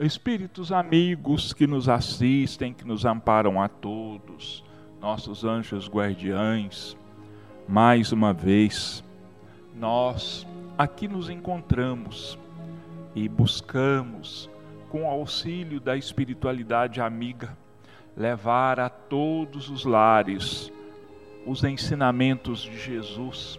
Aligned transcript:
espíritos 0.00 0.70
amigos 0.70 1.52
que 1.52 1.66
nos 1.66 1.88
assistem, 1.88 2.72
que 2.72 2.86
nos 2.86 3.04
amparam 3.04 3.60
a 3.60 3.68
todos, 3.68 4.64
nossos 5.00 5.44
anjos 5.44 5.88
guardiães, 5.88 6.96
mais 7.66 8.12
uma 8.12 8.32
vez, 8.32 9.02
nós 9.74 10.46
aqui 10.76 11.08
nos 11.08 11.28
encontramos 11.28 12.38
e 13.14 13.28
buscamos, 13.28 14.48
com 14.88 15.02
o 15.02 15.06
auxílio 15.06 15.80
da 15.80 15.96
espiritualidade 15.96 17.00
amiga, 17.00 17.56
levar 18.16 18.80
a 18.80 18.88
todos 18.88 19.68
os 19.68 19.84
lares 19.84 20.72
os 21.44 21.64
ensinamentos 21.64 22.60
de 22.60 22.78
Jesus 22.78 23.58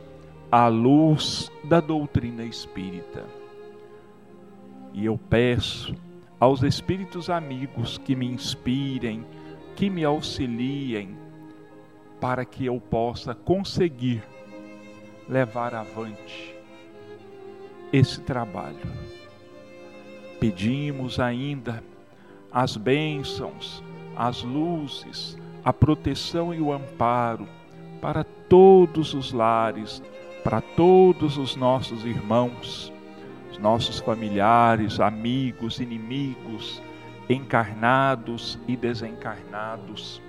à 0.51 0.67
luz 0.67 1.51
da 1.63 1.79
doutrina 1.79 2.43
espírita. 2.43 3.25
E 4.93 5.05
eu 5.05 5.19
peço 5.29 5.95
aos 6.39 6.63
espíritos 6.63 7.29
amigos 7.29 7.97
que 7.97 8.15
me 8.15 8.25
inspirem, 8.25 9.25
que 9.75 9.89
me 9.89 10.03
auxiliem, 10.03 11.17
para 12.19 12.45
que 12.45 12.65
eu 12.65 12.79
possa 12.79 13.33
conseguir 13.33 14.23
levar 15.27 15.75
avante 15.75 16.55
esse 17.91 18.21
trabalho. 18.21 18.77
Pedimos 20.39 21.19
ainda 21.19 21.83
as 22.51 22.77
bênçãos, 22.77 23.83
as 24.15 24.43
luzes, 24.43 25.37
a 25.63 25.73
proteção 25.73 26.53
e 26.53 26.59
o 26.61 26.71
amparo 26.71 27.47
para 28.01 28.23
todos 28.23 29.13
os 29.13 29.33
lares, 29.33 30.01
para 30.43 30.61
todos 30.61 31.37
os 31.37 31.55
nossos 31.55 32.05
irmãos, 32.05 32.91
os 33.51 33.57
nossos 33.57 33.99
familiares, 33.99 34.99
amigos, 34.99 35.79
inimigos, 35.79 36.81
encarnados 37.29 38.59
e 38.67 38.75
desencarnados, 38.75 40.21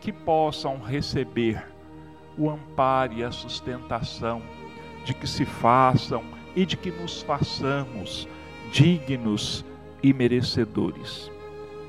que 0.00 0.12
possam 0.12 0.78
receber 0.78 1.64
o 2.36 2.50
amparo 2.50 3.14
e 3.14 3.24
a 3.24 3.30
sustentação, 3.30 4.42
de 5.04 5.14
que 5.14 5.26
se 5.26 5.44
façam 5.44 6.24
e 6.56 6.64
de 6.64 6.76
que 6.76 6.90
nos 6.90 7.22
façamos 7.22 8.28
dignos 8.70 9.64
e 10.02 10.12
merecedores. 10.12 11.30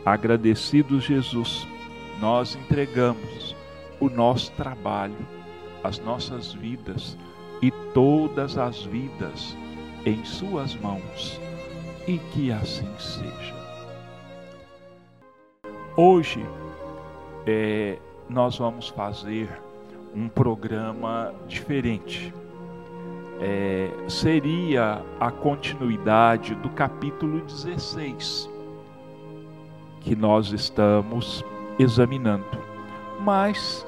Agradecidos, 0.05 1.03
Jesus, 1.03 1.67
nós 2.19 2.55
entregamos 2.55 3.55
o 3.99 4.09
nosso 4.09 4.51
trabalho, 4.51 5.17
as 5.83 5.99
nossas 5.99 6.53
vidas 6.53 7.17
e 7.61 7.71
todas 7.93 8.57
as 8.57 8.83
vidas 8.83 9.55
em 10.05 10.23
Suas 10.23 10.75
mãos 10.75 11.39
e 12.07 12.19
que 12.19 12.51
assim 12.51 12.87
seja. 12.99 13.55
Hoje 15.97 16.45
é, 17.47 17.97
nós 18.29 18.57
vamos 18.57 18.89
fazer 18.89 19.49
um 20.13 20.29
programa 20.29 21.33
diferente. 21.47 22.33
É, 23.41 23.89
seria 24.07 25.01
a 25.19 25.31
continuidade 25.31 26.53
do 26.55 26.69
capítulo 26.69 27.41
16 27.41 28.49
que 30.01 30.15
nós 30.15 30.51
estamos 30.51 31.43
examinando. 31.79 32.45
Mas 33.19 33.85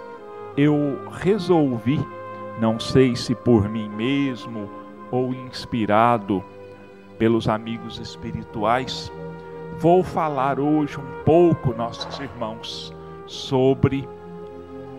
eu 0.58 0.98
resolvi, 1.12 2.00
não 2.60 2.80
sei 2.80 3.16
se 3.16 3.36
por 3.36 3.70
mim 3.70 3.88
mesmo 3.88 4.77
ou 5.12 5.34
inspirado 5.34 6.44
pelos 7.18 7.48
amigos 7.48 8.00
espirituais, 8.00 9.12
vou 9.80 10.04
falar 10.04 10.60
hoje 10.60 10.98
um 11.00 11.24
pouco, 11.24 11.74
nossos 11.74 12.20
irmãos, 12.20 12.94
sobre 13.26 14.08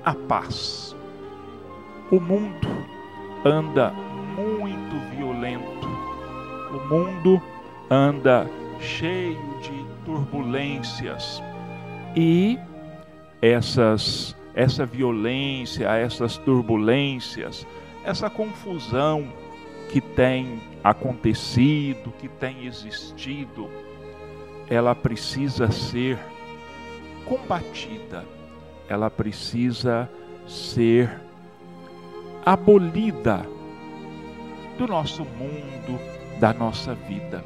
a 0.05 0.15
paz. 0.15 0.97
O 2.11 2.19
mundo 2.19 2.69
anda 3.45 3.93
muito 4.37 5.17
violento, 5.17 5.89
o 6.71 6.89
mundo 6.89 7.43
anda 7.91 8.49
cheio 8.81 9.39
de 9.61 9.87
turbulências 10.05 11.43
e 12.17 12.59
essas 13.43 14.37
essa 14.55 14.85
violência, 14.85 15.87
essas 15.87 16.37
turbulências, 16.39 17.65
essa 18.03 18.29
confusão 18.29 19.29
que 19.89 20.01
tem 20.01 20.61
acontecido, 20.83 22.13
que 22.19 22.29
tem 22.29 22.67
existido, 22.67 23.69
ela 24.69 24.95
precisa 24.95 25.71
ser 25.71 26.19
combatida, 27.25 28.25
ela 28.89 29.11
precisa 29.11 30.09
ser 30.47 31.11
abolida 32.45 33.47
do 34.77 34.87
nosso 34.87 35.25
mundo, 35.25 35.99
da 36.39 36.53
nossa 36.53 36.95
vida. 36.95 37.45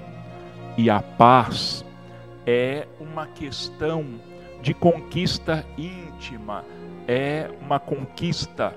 E 0.76 0.90
a 0.90 1.00
paz 1.00 1.84
é 2.46 2.86
uma 3.00 3.26
questão 3.26 4.04
de 4.60 4.74
conquista 4.74 5.66
íntima, 5.76 6.64
é 7.06 7.50
uma 7.60 7.80
conquista 7.80 8.74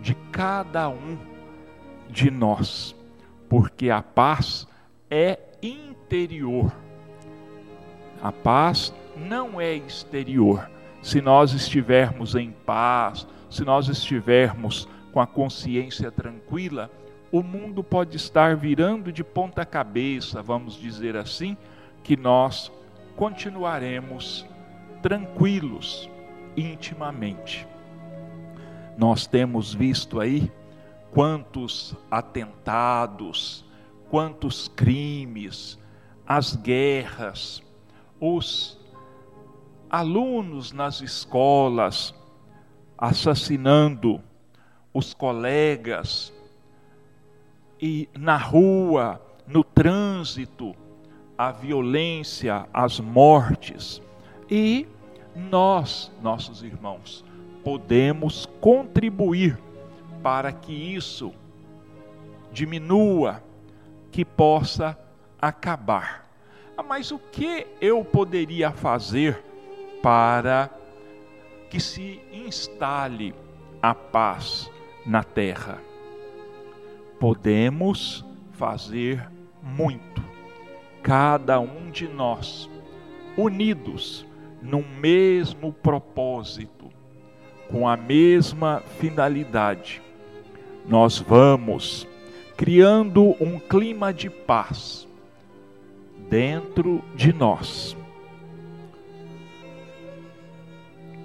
de 0.00 0.14
cada 0.32 0.88
um 0.88 1.29
de 2.10 2.30
nós, 2.30 2.94
porque 3.48 3.90
a 3.90 4.02
paz 4.02 4.66
é 5.10 5.38
interior. 5.62 6.72
A 8.22 8.32
paz 8.32 8.92
não 9.16 9.60
é 9.60 9.74
exterior. 9.74 10.70
Se 11.02 11.20
nós 11.20 11.52
estivermos 11.52 12.34
em 12.34 12.50
paz, 12.50 13.26
se 13.48 13.64
nós 13.64 13.88
estivermos 13.88 14.86
com 15.12 15.20
a 15.20 15.26
consciência 15.26 16.10
tranquila, 16.10 16.90
o 17.32 17.42
mundo 17.42 17.82
pode 17.82 18.16
estar 18.16 18.56
virando 18.56 19.12
de 19.12 19.24
ponta 19.24 19.64
cabeça, 19.64 20.42
vamos 20.42 20.74
dizer 20.74 21.16
assim, 21.16 21.56
que 22.02 22.16
nós 22.16 22.70
continuaremos 23.16 24.46
tranquilos 25.02 26.10
intimamente. 26.56 27.66
Nós 28.98 29.26
temos 29.26 29.72
visto 29.72 30.20
aí 30.20 30.50
quantos 31.12 31.96
atentados, 32.10 33.64
quantos 34.08 34.68
crimes, 34.68 35.78
as 36.26 36.54
guerras, 36.56 37.62
os 38.20 38.78
alunos 39.88 40.72
nas 40.72 41.00
escolas 41.00 42.14
assassinando 42.96 44.20
os 44.92 45.14
colegas 45.14 46.32
e 47.80 48.08
na 48.16 48.36
rua, 48.36 49.20
no 49.46 49.64
trânsito, 49.64 50.74
a 51.38 51.50
violência, 51.50 52.68
as 52.74 53.00
mortes. 53.00 54.02
E 54.50 54.86
nós, 55.34 56.12
nossos 56.20 56.62
irmãos, 56.62 57.24
podemos 57.64 58.46
contribuir 58.60 59.58
para 60.22 60.52
que 60.52 60.72
isso 60.72 61.32
diminua, 62.52 63.42
que 64.10 64.24
possa 64.24 64.98
acabar. 65.40 66.28
Ah, 66.76 66.82
mas 66.82 67.10
o 67.10 67.18
que 67.18 67.66
eu 67.80 68.04
poderia 68.04 68.70
fazer 68.70 69.42
para 70.02 70.70
que 71.68 71.78
se 71.78 72.20
instale 72.32 73.34
a 73.82 73.94
paz 73.94 74.70
na 75.06 75.22
terra? 75.22 75.78
Podemos 77.18 78.24
fazer 78.52 79.30
muito, 79.62 80.22
cada 81.02 81.60
um 81.60 81.90
de 81.90 82.08
nós, 82.08 82.68
unidos 83.36 84.26
num 84.62 84.84
mesmo 84.98 85.72
propósito, 85.72 86.90
com 87.70 87.88
a 87.88 87.96
mesma 87.96 88.82
finalidade. 88.98 90.02
Nós 90.86 91.18
vamos 91.18 92.06
criando 92.56 93.36
um 93.40 93.58
clima 93.58 94.12
de 94.12 94.28
paz 94.28 95.08
dentro 96.28 97.02
de 97.14 97.32
nós. 97.32 97.96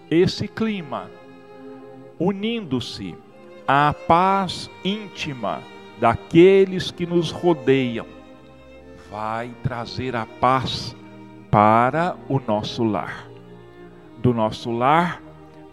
Esse 0.09 0.47
clima, 0.47 1.09
unindo-se 2.19 3.15
à 3.67 3.93
paz 3.93 4.69
íntima 4.83 5.61
daqueles 5.99 6.91
que 6.91 7.05
nos 7.05 7.31
rodeiam, 7.31 8.05
vai 9.09 9.51
trazer 9.63 10.15
a 10.15 10.25
paz 10.25 10.95
para 11.49 12.15
o 12.29 12.39
nosso 12.39 12.83
lar. 12.83 13.27
Do 14.17 14.33
nosso 14.33 14.71
lar, 14.71 15.21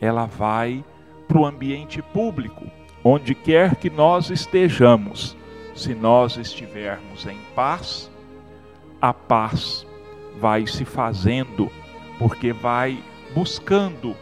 ela 0.00 0.26
vai 0.26 0.84
para 1.28 1.38
o 1.38 1.46
ambiente 1.46 2.02
público, 2.02 2.66
onde 3.04 3.34
quer 3.34 3.76
que 3.76 3.90
nós 3.90 4.30
estejamos. 4.30 5.36
Se 5.74 5.94
nós 5.94 6.36
estivermos 6.36 7.26
em 7.26 7.38
paz, 7.54 8.10
a 9.00 9.12
paz 9.12 9.86
vai 10.38 10.66
se 10.66 10.84
fazendo, 10.84 11.70
porque 12.18 12.52
vai 12.52 13.02
buscando 13.34 14.14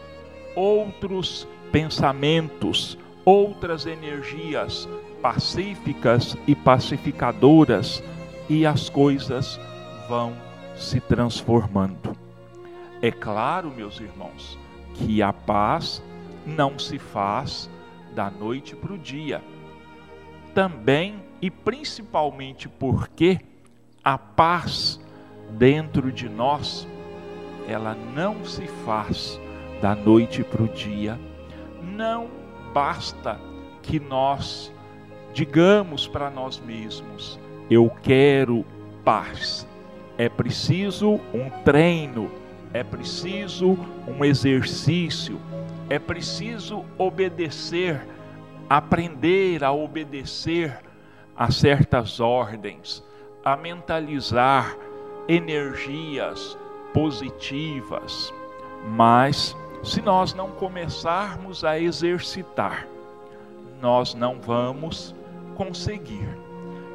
outros 0.55 1.47
pensamentos, 1.71 2.97
outras 3.25 3.85
energias 3.85 4.87
pacíficas 5.21 6.35
e 6.47 6.55
pacificadoras, 6.55 8.03
e 8.49 8.65
as 8.65 8.89
coisas 8.89 9.59
vão 10.09 10.33
se 10.75 10.99
transformando. 10.99 12.17
É 13.01 13.11
claro, 13.11 13.71
meus 13.71 13.99
irmãos, 13.99 14.57
que 14.93 15.21
a 15.21 15.31
paz 15.31 16.01
não 16.45 16.77
se 16.79 16.97
faz 16.97 17.69
da 18.13 18.29
noite 18.29 18.75
para 18.75 18.93
o 18.93 18.97
dia. 18.97 19.41
Também 20.53 21.15
e 21.41 21.49
principalmente 21.49 22.67
porque 22.69 23.39
a 24.03 24.17
paz 24.17 24.99
dentro 25.51 26.11
de 26.11 26.29
nós, 26.29 26.87
ela 27.67 27.95
não 27.95 28.43
se 28.45 28.67
faz 28.85 29.39
da 29.81 29.95
noite 29.95 30.43
para 30.43 30.63
o 30.63 30.67
dia. 30.67 31.19
Não 31.81 32.29
basta 32.73 33.39
que 33.81 33.99
nós 33.99 34.71
digamos 35.33 36.07
para 36.07 36.29
nós 36.29 36.59
mesmos: 36.59 37.39
eu 37.69 37.89
quero 38.01 38.65
paz. 39.03 39.67
É 40.17 40.29
preciso 40.29 41.19
um 41.33 41.49
treino, 41.63 42.29
é 42.73 42.83
preciso 42.83 43.77
um 44.07 44.23
exercício, 44.23 45.39
é 45.89 45.99
preciso 45.99 46.85
obedecer, 46.97 48.01
aprender 48.69 49.63
a 49.63 49.71
obedecer 49.71 50.79
a 51.35 51.51
certas 51.51 52.19
ordens, 52.19 53.03
a 53.43 53.57
mentalizar 53.57 54.75
energias 55.27 56.57
positivas. 56.93 58.33
Mas 58.87 59.55
se 59.83 60.01
nós 60.01 60.33
não 60.33 60.51
começarmos 60.51 61.63
a 61.63 61.79
exercitar, 61.79 62.87
nós 63.81 64.13
não 64.13 64.39
vamos 64.39 65.13
conseguir. 65.55 66.37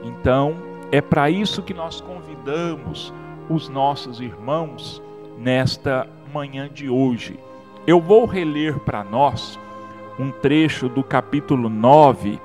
Então, 0.03 0.57
é 0.93 1.01
para 1.01 1.29
isso 1.29 1.63
que 1.63 1.75
nós 1.75 2.01
convidamos 2.01 3.13
os 3.51 3.69
nossos 3.69 4.21
irmãos 4.21 5.03
nesta 5.39 6.09
manhã 6.33 6.69
de 6.69 6.89
hoje. 6.89 7.39
Eu 7.87 8.01
vou 8.01 8.25
reler 8.25 8.79
para 8.81 9.05
nós 9.05 9.59
um 10.19 10.31
trecho 10.31 10.89
do 10.89 11.03
capítulo 11.03 11.69
9 11.69 12.41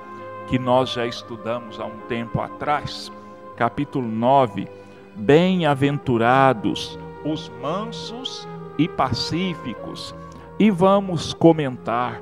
que 0.48 0.58
nós 0.58 0.90
já 0.90 1.06
estudamos 1.06 1.80
há 1.80 1.86
um 1.86 1.98
tempo 2.08 2.40
atrás. 2.40 3.10
Capítulo 3.56 4.06
9: 4.06 4.68
Bem-aventurados 5.16 6.98
os 7.24 7.50
mansos 7.60 8.46
e 8.78 8.88
pacíficos. 8.88 10.14
E 10.58 10.70
vamos 10.70 11.32
comentar. 11.32 12.20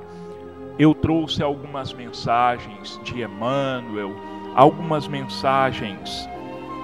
Eu 0.79 0.93
trouxe 0.93 1.43
algumas 1.43 1.93
mensagens 1.93 2.99
de 3.03 3.21
Emmanuel 3.21 4.31
algumas 4.55 5.07
mensagens 5.07 6.27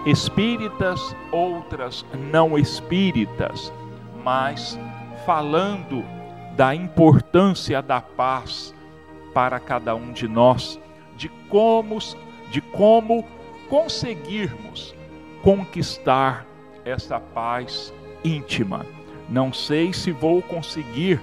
espíritas, 0.10 1.16
outras 1.32 2.06
não 2.32 2.58
espíritas, 2.58 3.72
mas 4.24 4.80
falando 5.26 6.04
da 6.56 6.74
importância 6.74 7.82
da 7.82 8.02
paz 8.02 8.74
para 9.34 9.60
cada 9.60 9.96
um 9.96 10.12
de 10.12 10.28
nós, 10.28 10.80
de 11.16 11.30
como, 11.50 12.00
de 12.50 12.62
como 12.62 13.24
conseguirmos 13.70 14.96
conquistar 15.44 16.46
essa 16.84 17.20
paz 17.20 17.94
íntima. 18.24 18.86
Não 19.30 19.52
sei 19.52 19.94
se 19.94 20.12
vou 20.12 20.42
conseguir 20.42 21.20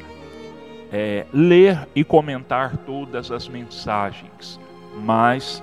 é, 0.93 1.27
ler 1.33 1.89
e 1.95 2.05
comentar 2.05 2.77
todas 2.79 3.31
as 3.31 3.49
mensagens, 3.49 4.61
mas 5.03 5.63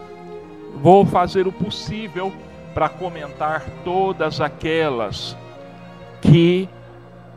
Vou 0.76 1.06
fazer 1.06 1.48
o 1.48 1.52
possível 1.52 2.32
para 2.74 2.90
comentar 2.90 3.64
todas 3.84 4.40
aquelas 4.40 5.38
que 6.22 6.70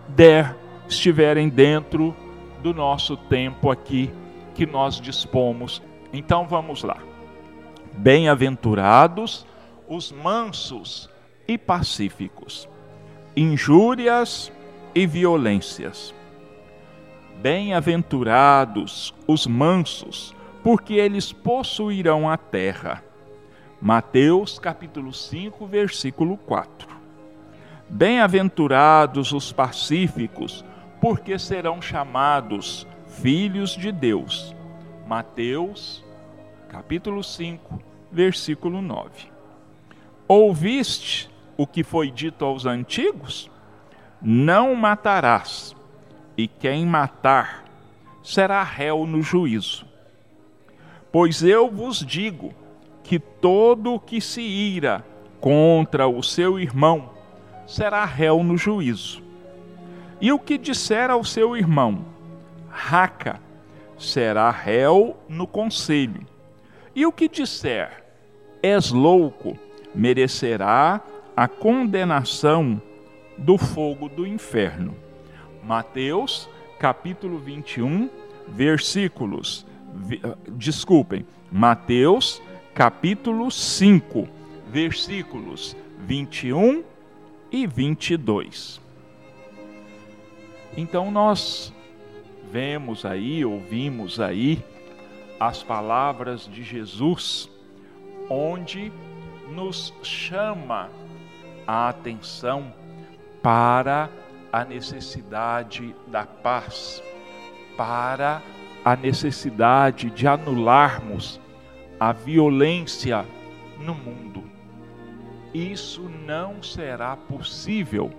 der 0.08 0.56
estiverem 0.88 1.48
dentro 1.48 2.14
do 2.62 2.72
nosso 2.72 3.16
tempo 3.16 3.70
aqui 3.70 4.10
que 4.54 4.66
nós 4.66 5.00
dispomos. 5.00 5.82
Então 6.12 6.46
vamos 6.46 6.82
lá. 6.82 6.98
Bem-aventurados 7.92 9.46
os 9.88 10.10
mansos 10.10 11.10
e 11.46 11.58
pacíficos, 11.58 12.68
injúrias 13.36 14.52
e 14.94 15.06
violências. 15.06 16.14
Bem-aventurados 17.42 19.14
os 19.26 19.46
mansos, 19.46 20.34
porque 20.62 20.94
eles 20.94 21.32
possuirão 21.32 22.28
a 22.30 22.36
terra. 22.38 23.04
Mateus 23.86 24.58
capítulo 24.58 25.12
5, 25.12 25.66
versículo 25.66 26.38
4. 26.38 26.88
Bem-aventurados 27.86 29.30
os 29.30 29.52
pacíficos, 29.52 30.64
porque 31.02 31.38
serão 31.38 31.82
chamados 31.82 32.86
filhos 33.06 33.76
de 33.76 33.92
Deus. 33.92 34.56
Mateus 35.06 36.02
capítulo 36.66 37.22
5, 37.22 37.78
versículo 38.10 38.80
9. 38.80 39.30
Ouviste 40.26 41.28
o 41.54 41.66
que 41.66 41.84
foi 41.84 42.10
dito 42.10 42.42
aos 42.42 42.64
antigos? 42.64 43.50
Não 44.18 44.74
matarás, 44.74 45.76
e 46.38 46.48
quem 46.48 46.86
matar 46.86 47.66
será 48.22 48.62
réu 48.62 49.04
no 49.06 49.20
juízo. 49.20 49.84
Pois 51.12 51.42
eu 51.42 51.70
vos 51.70 51.98
digo 51.98 52.63
que 53.04 53.18
todo 53.18 53.94
o 53.94 54.00
que 54.00 54.20
se 54.20 54.40
ira 54.40 55.04
contra 55.40 56.08
o 56.08 56.22
seu 56.22 56.58
irmão 56.58 57.10
será 57.66 58.04
réu 58.04 58.42
no 58.42 58.56
juízo. 58.56 59.22
E 60.20 60.32
o 60.32 60.38
que 60.38 60.56
disser 60.56 61.10
ao 61.10 61.22
seu 61.22 61.56
irmão, 61.56 62.04
raca, 62.68 63.40
será 63.98 64.50
réu 64.50 65.16
no 65.28 65.46
conselho. 65.46 66.26
E 66.94 67.04
o 67.04 67.12
que 67.12 67.28
disser, 67.28 68.04
és 68.62 68.90
louco, 68.90 69.58
merecerá 69.94 71.02
a 71.36 71.46
condenação 71.46 72.80
do 73.36 73.58
fogo 73.58 74.08
do 74.08 74.26
inferno. 74.26 74.96
Mateus, 75.62 76.48
capítulo 76.78 77.38
21, 77.38 78.08
versículos. 78.48 79.66
Desculpem, 80.48 81.26
Mateus, 81.50 82.40
capítulo 82.74 83.52
5, 83.52 84.28
versículos 84.68 85.76
21 86.00 86.82
e 87.52 87.68
22. 87.68 88.80
Então 90.76 91.08
nós 91.12 91.72
vemos 92.50 93.04
aí, 93.04 93.44
ouvimos 93.44 94.18
aí 94.18 94.60
as 95.38 95.62
palavras 95.62 96.48
de 96.52 96.64
Jesus, 96.64 97.48
onde 98.28 98.90
nos 99.52 99.94
chama 100.02 100.90
a 101.64 101.88
atenção 101.88 102.74
para 103.40 104.10
a 104.52 104.64
necessidade 104.64 105.94
da 106.08 106.26
paz, 106.26 107.00
para 107.76 108.42
a 108.84 108.96
necessidade 108.96 110.10
de 110.10 110.26
anularmos 110.26 111.40
a 112.04 112.12
violência 112.12 113.24
no 113.78 113.94
mundo. 113.94 114.44
Isso 115.54 116.02
não 116.02 116.62
será 116.62 117.16
possível 117.16 118.12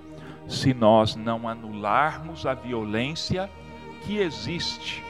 se 0.48 0.74
nós 0.74 1.16
não 1.16 1.48
anularmos 1.48 2.48
a 2.48 2.56
violência 2.56 3.48
que 4.02 4.18
existe 4.18 5.04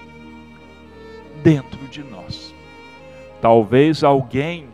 dentro 1.41 1.87
de 1.87 2.03
nós. 2.03 2.53
Talvez 3.39 4.03
alguém 4.03 4.67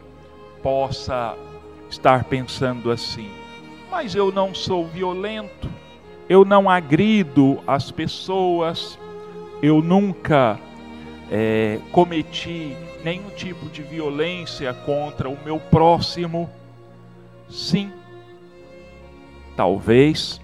possa 0.63 1.37
estar 1.87 2.23
pensando 2.23 2.89
assim: 2.89 3.29
mas 3.91 4.15
eu 4.15 4.31
não 4.31 4.51
sou 4.55 4.87
violento, 4.87 5.69
eu 6.27 6.43
não 6.43 6.67
agrido 6.67 7.59
as 7.67 7.91
pessoas, 7.91 8.97
eu 9.61 9.79
nunca 9.79 10.59
é, 11.29 11.79
cometi 11.91 12.75
nenhum 13.03 13.29
tipo 13.31 13.67
de 13.67 13.81
violência 13.81 14.73
contra 14.73 15.29
o 15.29 15.37
meu 15.43 15.59
próximo. 15.59 16.49
Sim, 17.49 17.91
talvez 19.55 20.39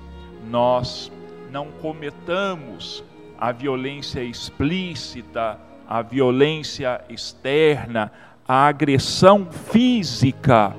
nós 0.50 1.12
não 1.52 1.68
cometamos 1.82 3.04
a 3.40 3.52
violência 3.52 4.24
explícita, 4.24 5.60
a 5.88 6.02
violência 6.02 7.02
externa, 7.10 8.12
a 8.48 8.68
agressão 8.68 9.48
física 9.52 10.76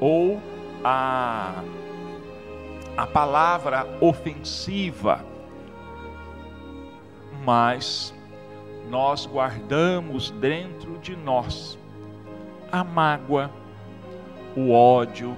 ou 0.00 0.40
a 0.82 1.62
a 2.96 3.06
palavra 3.06 3.86
ofensiva, 4.00 5.22
mas 7.44 8.14
nós 8.90 9.26
guardamos 9.26 10.30
dentro 10.32 10.98
de 10.98 11.16
nós 11.16 11.78
a 12.70 12.84
mágoa, 12.84 13.50
o 14.56 14.70
ódio, 14.70 15.36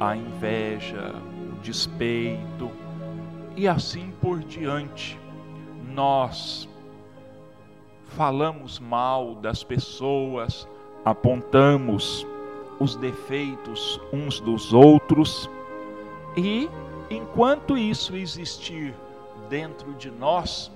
a 0.00 0.16
inveja, 0.16 1.14
o 1.52 1.56
despeito 1.60 2.70
e 3.56 3.66
assim 3.66 4.12
por 4.20 4.40
diante. 4.40 5.18
Nós 5.92 6.68
falamos 8.04 8.78
mal 8.78 9.34
das 9.36 9.62
pessoas, 9.62 10.68
apontamos 11.04 12.26
os 12.78 12.94
defeitos 12.96 14.00
uns 14.12 14.40
dos 14.40 14.72
outros 14.72 15.50
e 16.36 16.68
enquanto 17.10 17.76
isso 17.76 18.14
existir 18.14 18.94
dentro 19.48 19.92
de 19.94 20.10
nós, 20.10 20.70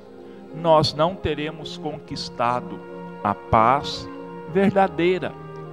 nós 0.55 0.95
não 0.95 1.15
teremos 1.15 1.77
conquistado 1.77 2.79
a 3.23 3.35
paz 3.35 4.09
verdadeira, 4.53 5.33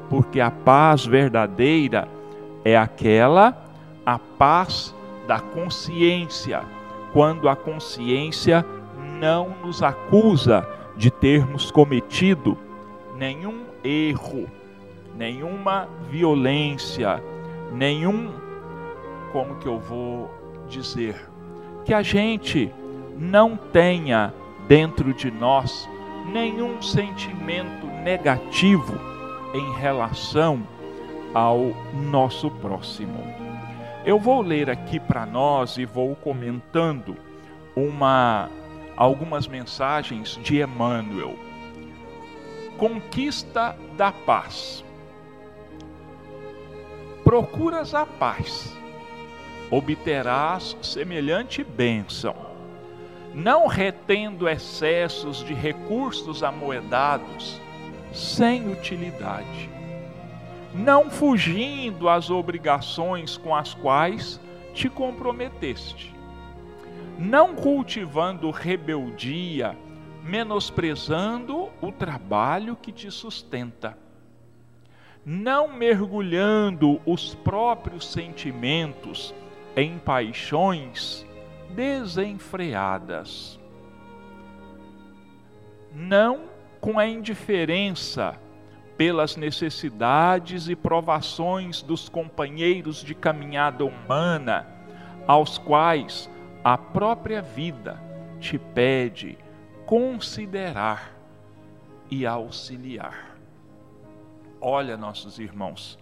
porque 0.09 0.39
a 0.39 0.51
paz 0.51 1.05
verdadeira 1.05 2.07
é 2.63 2.77
aquela 2.77 3.65
a 4.05 4.17
paz 4.17 4.95
da 5.27 5.39
consciência, 5.39 6.63
quando 7.13 7.47
a 7.47 7.55
consciência 7.55 8.65
não 9.19 9.55
nos 9.63 9.83
acusa 9.83 10.67
de 10.97 11.11
termos 11.11 11.69
cometido 11.69 12.57
nenhum 13.15 13.65
erro, 13.83 14.49
nenhuma 15.15 15.87
violência, 16.09 17.23
nenhum 17.71 18.31
como 19.31 19.55
que 19.57 19.67
eu 19.67 19.79
vou 19.79 20.31
dizer, 20.67 21.29
que 21.85 21.93
a 21.93 22.01
gente 22.01 22.73
não 23.17 23.55
tenha 23.55 24.33
dentro 24.69 25.15
de 25.15 25.31
nós 25.31 25.89
nenhum 26.31 26.79
sentimento 26.79 27.87
negativo 28.03 28.93
em 29.51 29.73
relação 29.79 30.61
ao 31.33 31.71
nosso 32.11 32.51
próximo. 32.51 33.23
Eu 34.05 34.19
vou 34.19 34.41
ler 34.43 34.69
aqui 34.69 34.99
para 34.99 35.25
nós 35.25 35.77
e 35.77 35.85
vou 35.85 36.15
comentando 36.15 37.17
uma 37.75 38.47
algumas 38.95 39.47
mensagens 39.47 40.39
de 40.43 40.61
Emmanuel. 40.61 41.35
Conquista 42.77 43.75
da 43.97 44.11
paz. 44.11 44.85
Procuras 47.23 47.95
a 47.95 48.05
paz, 48.05 48.75
obterás 49.71 50.77
semelhante 50.81 51.63
bênção, 51.63 52.48
não 53.33 53.67
retendo 53.67 54.47
excessos 54.47 55.43
de 55.43 55.53
recursos 55.53 56.43
amoedados 56.43 57.59
sem 58.11 58.71
utilidade, 58.71 59.69
não 60.73 61.09
fugindo 61.09 62.09
às 62.09 62.29
obrigações 62.29 63.37
com 63.37 63.55
as 63.55 63.73
quais 63.73 64.39
te 64.73 64.89
comprometeste 64.89 66.19
não 67.19 67.53
cultivando 67.53 68.49
rebeldia, 68.49 69.77
menosprezando 70.23 71.69
o 71.81 71.91
trabalho 71.91 72.77
que 72.77 72.93
te 72.93 73.11
sustenta, 73.11 73.97
não 75.25 75.67
mergulhando 75.67 77.01
os 77.05 77.35
próprios 77.35 78.09
sentimentos 78.09 79.33
em 79.75 79.99
paixões 79.99 81.25
desenfreadas, 81.75 83.59
não 85.93 86.43
com 86.79 86.97
a 86.97 87.05
indiferença 87.05 88.37
pelas 88.97 89.35
necessidades 89.35 90.67
e 90.67 90.75
provações 90.75 91.81
dos 91.81 92.09
companheiros 92.09 93.03
de 93.03 93.15
caminhada 93.15 93.85
humana, 93.85 94.67
aos 95.25 95.57
quais 95.57 96.29
a 96.63 96.77
própria 96.77 97.41
vida 97.41 97.97
te 98.39 98.57
pede 98.57 99.37
considerar 99.85 101.13
e 102.11 102.25
auxiliar. 102.25 103.37
Olha, 104.59 104.97
nossos 104.97 105.39
irmãos, 105.39 105.97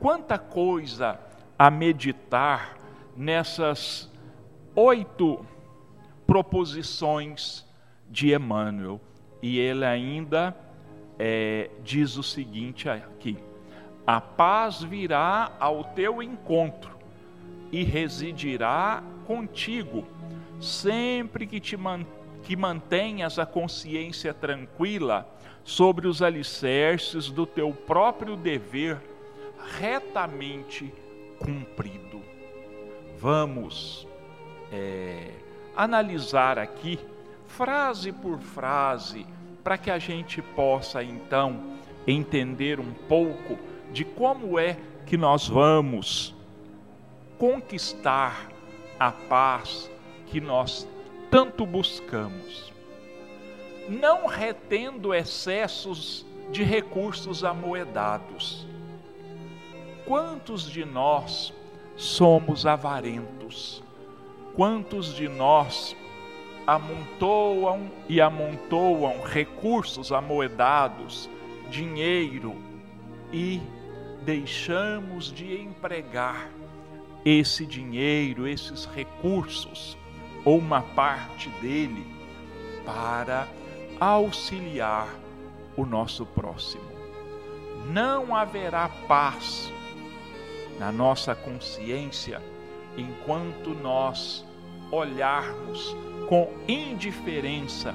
quanta 0.00 0.38
coisa 0.38 1.20
a 1.58 1.70
meditar 1.70 2.76
nessas 3.16 4.10
oito 4.78 5.44
proposições 6.24 7.66
de 8.08 8.32
Emmanuel. 8.32 9.00
E 9.42 9.58
ele 9.58 9.84
ainda 9.84 10.56
é, 11.18 11.68
diz 11.82 12.16
o 12.16 12.22
seguinte 12.22 12.88
aqui: 12.88 13.36
a 14.06 14.20
paz 14.20 14.82
virá 14.82 15.52
ao 15.58 15.82
teu 15.82 16.22
encontro 16.22 16.96
e 17.72 17.82
residirá 17.82 19.02
contigo, 19.26 20.06
sempre 20.60 21.46
que 21.46 21.60
te 21.60 21.76
man, 21.76 22.06
que 22.44 22.56
mantenhas 22.56 23.38
a 23.38 23.44
consciência 23.44 24.32
tranquila 24.32 25.28
sobre 25.64 26.06
os 26.06 26.22
alicerces 26.22 27.30
do 27.30 27.44
teu 27.44 27.72
próprio 27.72 28.36
dever 28.36 28.98
retamente 29.78 30.92
cumprido. 31.38 32.22
Vamos 33.18 34.07
é, 34.72 35.30
analisar 35.76 36.58
aqui, 36.58 36.98
frase 37.46 38.12
por 38.12 38.38
frase, 38.38 39.26
para 39.62 39.78
que 39.78 39.90
a 39.90 39.98
gente 39.98 40.40
possa 40.40 41.02
então 41.02 41.76
entender 42.06 42.80
um 42.80 42.92
pouco 43.08 43.58
de 43.92 44.04
como 44.04 44.58
é 44.58 44.76
que 45.06 45.16
nós 45.16 45.48
vamos 45.48 46.34
conquistar 47.38 48.48
a 48.98 49.12
paz 49.12 49.90
que 50.26 50.40
nós 50.40 50.86
tanto 51.30 51.64
buscamos, 51.64 52.72
não 53.88 54.26
retendo 54.26 55.14
excessos 55.14 56.26
de 56.50 56.62
recursos 56.62 57.44
amoedados. 57.44 58.66
Quantos 60.06 60.68
de 60.68 60.84
nós 60.84 61.52
somos 61.96 62.64
avarentos? 62.64 63.82
Quantos 64.58 65.14
de 65.14 65.28
nós 65.28 65.94
amontoam 66.66 67.92
e 68.08 68.20
amontoam 68.20 69.22
recursos 69.22 70.10
amoedados, 70.10 71.30
dinheiro 71.70 72.56
e 73.32 73.62
deixamos 74.22 75.32
de 75.32 75.60
empregar 75.60 76.50
esse 77.24 77.64
dinheiro, 77.64 78.48
esses 78.48 78.84
recursos, 78.86 79.96
ou 80.44 80.58
uma 80.58 80.82
parte 80.82 81.48
dele, 81.60 82.04
para 82.84 83.46
auxiliar 84.00 85.06
o 85.76 85.86
nosso 85.86 86.26
próximo. 86.26 86.90
Não 87.92 88.34
haverá 88.34 88.88
paz 89.06 89.72
na 90.80 90.90
nossa 90.90 91.32
consciência 91.32 92.42
enquanto 92.96 93.70
nós 93.70 94.47
olharmos 94.90 95.96
com 96.28 96.52
indiferença 96.66 97.94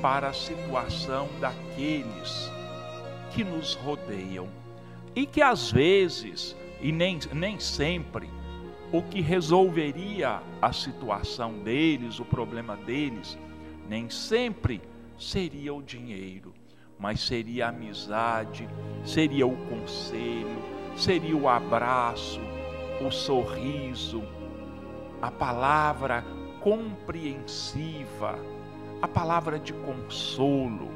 para 0.00 0.28
a 0.28 0.32
situação 0.32 1.28
daqueles 1.40 2.50
que 3.32 3.44
nos 3.44 3.74
rodeiam. 3.74 4.48
E 5.14 5.26
que 5.26 5.42
às 5.42 5.70
vezes, 5.70 6.56
e 6.80 6.90
nem, 6.90 7.18
nem 7.32 7.58
sempre, 7.58 8.28
o 8.92 9.02
que 9.02 9.20
resolveria 9.20 10.42
a 10.60 10.72
situação 10.72 11.58
deles, 11.60 12.18
o 12.18 12.24
problema 12.24 12.76
deles, 12.76 13.38
nem 13.88 14.10
sempre 14.10 14.80
seria 15.18 15.72
o 15.72 15.82
dinheiro, 15.82 16.52
mas 16.98 17.20
seria 17.20 17.66
a 17.66 17.68
amizade, 17.70 18.68
seria 19.04 19.46
o 19.46 19.56
conselho, 19.68 20.62
seria 20.96 21.36
o 21.36 21.48
abraço, 21.48 22.40
o 23.00 23.10
sorriso, 23.10 24.22
a 25.22 25.30
palavra 25.30 26.24
compreensiva, 26.60 28.36
a 29.00 29.06
palavra 29.06 29.56
de 29.56 29.72
consolo, 29.72 30.90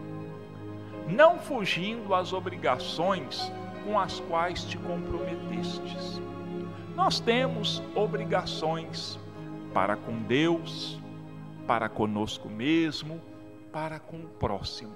não 1.08 1.38
fugindo 1.38 2.12
às 2.12 2.32
obrigações 2.32 3.52
com 3.84 3.98
as 3.98 4.18
quais 4.18 4.64
te 4.64 4.76
comprometestes. 4.78 6.20
Nós 6.96 7.20
temos 7.20 7.80
obrigações 7.94 9.16
para 9.72 9.94
com 9.94 10.18
Deus, 10.22 10.98
para 11.64 11.88
conosco 11.88 12.48
mesmo, 12.48 13.20
para 13.72 14.00
com 14.00 14.16
o 14.16 14.28
próximo. 14.40 14.92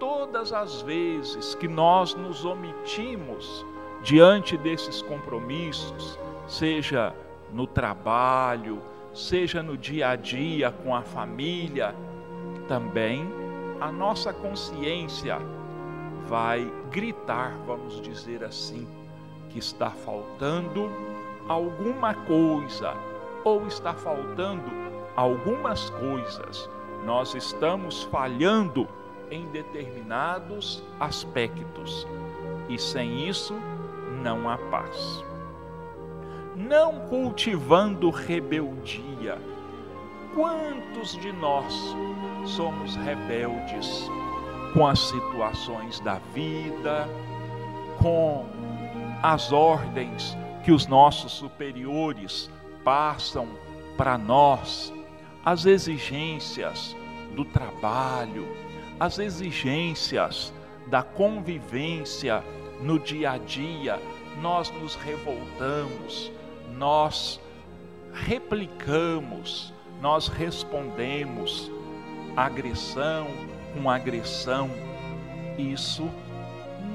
Todas 0.00 0.52
as 0.52 0.82
vezes 0.82 1.54
que 1.54 1.68
nós 1.68 2.14
nos 2.14 2.44
omitimos 2.44 3.64
diante 4.02 4.56
desses 4.56 5.02
compromissos, 5.02 6.18
seja 6.48 7.14
no 7.52 7.66
trabalho, 7.66 8.82
seja 9.14 9.62
no 9.62 9.76
dia 9.76 10.10
a 10.10 10.16
dia 10.16 10.70
com 10.70 10.94
a 10.94 11.02
família, 11.02 11.94
também 12.66 13.26
a 13.80 13.90
nossa 13.90 14.32
consciência 14.32 15.38
vai 16.26 16.70
gritar, 16.90 17.56
vamos 17.66 18.00
dizer 18.00 18.44
assim, 18.44 18.86
que 19.48 19.58
está 19.58 19.90
faltando 19.90 20.90
alguma 21.48 22.14
coisa 22.14 22.94
ou 23.44 23.66
está 23.66 23.94
faltando 23.94 24.70
algumas 25.16 25.88
coisas. 25.90 26.68
Nós 27.04 27.34
estamos 27.34 28.02
falhando 28.04 28.86
em 29.30 29.46
determinados 29.46 30.82
aspectos 31.00 32.06
e 32.68 32.78
sem 32.78 33.26
isso 33.28 33.54
não 34.22 34.48
há 34.48 34.58
paz. 34.58 35.24
Não 36.58 37.06
cultivando 37.08 38.10
rebeldia. 38.10 39.38
Quantos 40.34 41.16
de 41.18 41.30
nós 41.34 41.72
somos 42.44 42.96
rebeldes 42.96 44.10
com 44.74 44.84
as 44.84 44.98
situações 44.98 46.00
da 46.00 46.18
vida, 46.34 47.08
com 48.02 48.44
as 49.22 49.52
ordens 49.52 50.36
que 50.64 50.72
os 50.72 50.88
nossos 50.88 51.30
superiores 51.30 52.50
passam 52.82 53.46
para 53.96 54.18
nós, 54.18 54.92
as 55.44 55.64
exigências 55.64 56.96
do 57.36 57.44
trabalho, 57.44 58.48
as 58.98 59.20
exigências 59.20 60.52
da 60.88 61.04
convivência 61.04 62.42
no 62.80 62.98
dia 62.98 63.30
a 63.30 63.38
dia, 63.38 64.00
nós 64.42 64.72
nos 64.72 64.96
revoltamos, 64.96 66.32
nós 66.78 67.40
replicamos, 68.12 69.74
nós 70.00 70.28
respondemos 70.28 71.70
agressão 72.36 73.26
com 73.74 73.90
agressão. 73.90 74.70
Isso 75.58 76.08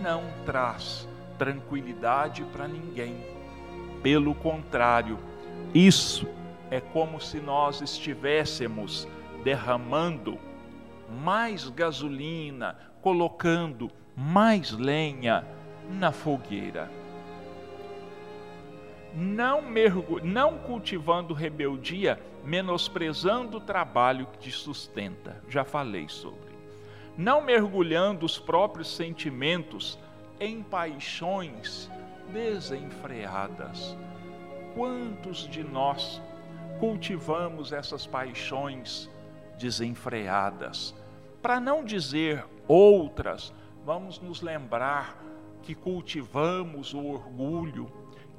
não 0.01 0.23
traz 0.45 1.07
tranquilidade 1.37 2.45
para 2.45 2.65
ninguém. 2.65 3.17
Pelo 4.01 4.33
contrário, 4.33 5.19
isso 5.73 6.27
é 6.71 6.79
como 6.79 7.19
se 7.19 7.41
nós 7.41 7.81
estivéssemos 7.81 9.05
derramando 9.43 10.39
mais 11.21 11.67
gasolina, 11.67 12.77
colocando 13.01 13.91
mais 14.15 14.71
lenha 14.71 15.45
na 15.89 16.13
fogueira. 16.13 17.02
Não, 19.15 19.61
mergulh... 19.61 20.23
não 20.23 20.57
cultivando 20.57 21.33
rebeldia, 21.33 22.19
menosprezando 22.43 23.57
o 23.57 23.61
trabalho 23.61 24.27
que 24.27 24.39
te 24.39 24.51
sustenta. 24.51 25.41
Já 25.47 25.63
falei 25.63 26.09
sobre. 26.09 26.53
Não 27.17 27.41
mergulhando 27.41 28.25
os 28.25 28.39
próprios 28.39 28.93
sentimentos 28.95 29.99
em 30.39 30.63
paixões 30.63 31.89
desenfreadas. 32.31 33.95
Quantos 34.73 35.47
de 35.47 35.63
nós 35.63 36.21
cultivamos 36.79 37.71
essas 37.71 38.07
paixões 38.07 39.09
desenfreadas? 39.59 40.95
Para 41.41 41.59
não 41.59 41.85
dizer 41.85 42.43
outras, 42.67 43.53
vamos 43.85 44.19
nos 44.19 44.41
lembrar 44.41 45.21
que 45.61 45.75
cultivamos 45.75 46.93
o 46.93 47.05
orgulho, 47.05 47.91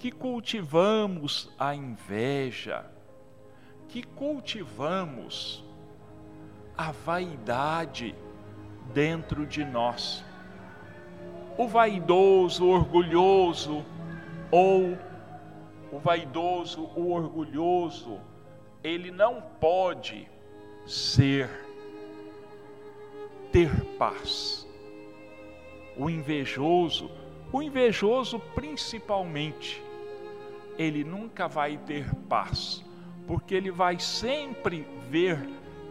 que 0.05 0.13
cultivamos 0.13 1.51
a 1.59 1.75
inveja, 1.75 2.85
que 3.89 4.03
cultivamos 4.03 5.65
a 6.77 6.93
vaidade 6.93 8.15
dentro 8.93 9.47
de 9.47 9.65
nós. 9.65 10.23
O 11.57 11.67
vaidoso, 11.67 12.67
o 12.67 12.69
orgulhoso, 12.69 13.83
ou 14.51 14.99
o 15.91 15.99
vaidoso, 15.99 16.83
o 16.95 17.11
orgulhoso, 17.11 18.21
ele 18.83 19.11
não 19.11 19.41
pode 19.59 20.29
ser 20.87 21.49
ter 23.51 23.71
paz. 23.97 24.69
O 25.97 26.11
invejoso, 26.11 27.11
o 27.51 27.63
invejoso 27.63 28.39
principalmente, 28.55 29.83
ele 30.79 31.05
nunca 31.05 31.47
vai 31.49 31.77
ter 31.79 32.13
paz, 32.29 32.85
porque 33.27 33.55
ele 33.55 33.71
vai 33.71 33.99
sempre 33.99 34.87
ver 35.09 35.39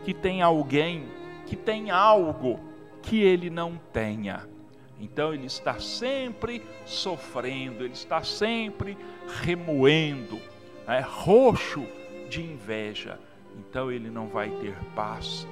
que 0.03 0.13
tem 0.13 0.41
alguém 0.41 1.05
que 1.45 1.55
tem 1.55 1.91
algo 1.91 2.59
que 3.01 3.21
ele 3.21 3.49
não 3.49 3.79
tenha. 3.91 4.47
Então 4.99 5.33
ele 5.33 5.47
está 5.47 5.79
sempre 5.79 6.63
sofrendo, 6.85 7.83
ele 7.83 7.93
está 7.93 8.23
sempre 8.23 8.97
remoendo, 9.41 10.39
é 10.87 11.01
roxo 11.01 11.85
de 12.29 12.41
inveja. 12.41 13.19
Então 13.57 13.91
ele 13.91 14.09
não 14.09 14.27
vai 14.27 14.49
ter 14.49 14.75
paz 14.95 15.47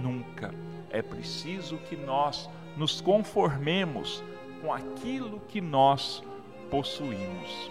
nunca. 0.00 0.54
É 0.90 1.02
preciso 1.02 1.78
que 1.78 1.96
nós 1.96 2.48
nos 2.76 3.00
conformemos 3.00 4.22
com 4.60 4.72
aquilo 4.72 5.40
que 5.48 5.60
nós 5.60 6.22
possuímos. 6.70 7.70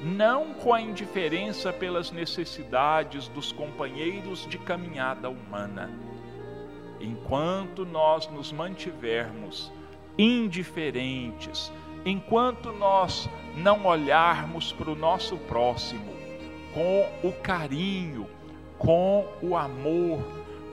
Não 0.00 0.54
com 0.54 0.72
a 0.72 0.80
indiferença 0.80 1.72
pelas 1.72 2.12
necessidades 2.12 3.28
dos 3.28 3.50
companheiros 3.50 4.46
de 4.46 4.58
caminhada 4.58 5.28
humana. 5.28 5.90
Enquanto 7.00 7.84
nós 7.84 8.28
nos 8.28 8.52
mantivermos 8.52 9.72
indiferentes, 10.16 11.72
enquanto 12.04 12.72
nós 12.72 13.28
não 13.56 13.86
olharmos 13.86 14.72
para 14.72 14.90
o 14.90 14.96
nosso 14.96 15.36
próximo 15.36 16.18
com 16.72 17.28
o 17.28 17.32
carinho, 17.32 18.26
com 18.78 19.26
o 19.42 19.56
amor, 19.56 20.22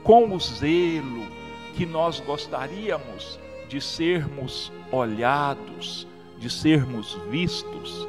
com 0.02 0.32
o 0.32 0.38
zelo 0.38 1.26
que 1.74 1.84
nós 1.84 2.20
gostaríamos 2.20 3.38
de 3.68 3.80
sermos 3.80 4.72
olhados, 4.92 6.06
de 6.38 6.48
sermos 6.48 7.14
vistos, 7.28 8.08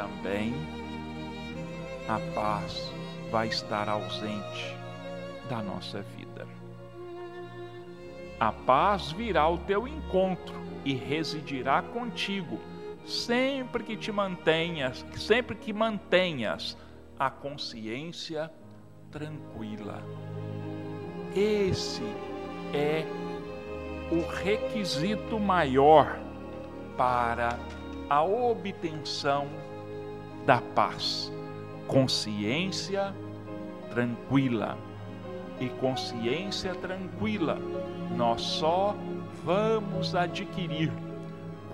também 0.00 0.54
a 2.08 2.18
paz 2.34 2.90
vai 3.30 3.48
estar 3.48 3.86
ausente 3.86 4.74
da 5.50 5.62
nossa 5.62 6.00
vida. 6.00 6.48
A 8.38 8.50
paz 8.50 9.12
virá 9.12 9.42
ao 9.42 9.58
teu 9.58 9.86
encontro 9.86 10.54
e 10.86 10.94
residirá 10.94 11.82
contigo, 11.82 12.58
sempre 13.04 13.84
que 13.84 13.94
te 13.94 14.10
mantenhas, 14.10 15.04
sempre 15.16 15.54
que 15.54 15.70
mantenhas 15.70 16.78
a 17.18 17.28
consciência 17.28 18.50
tranquila. 19.10 20.02
Esse 21.36 22.02
é 22.72 23.04
o 24.10 24.26
requisito 24.26 25.38
maior 25.38 26.18
para 26.96 27.58
a 28.08 28.22
obtenção 28.22 29.59
da 30.46 30.60
paz. 30.60 31.32
Consciência 31.86 33.14
tranquila. 33.90 34.78
E 35.60 35.68
consciência 35.68 36.74
tranquila 36.74 37.58
nós 38.16 38.40
só 38.40 38.96
vamos 39.44 40.14
adquirir 40.14 40.90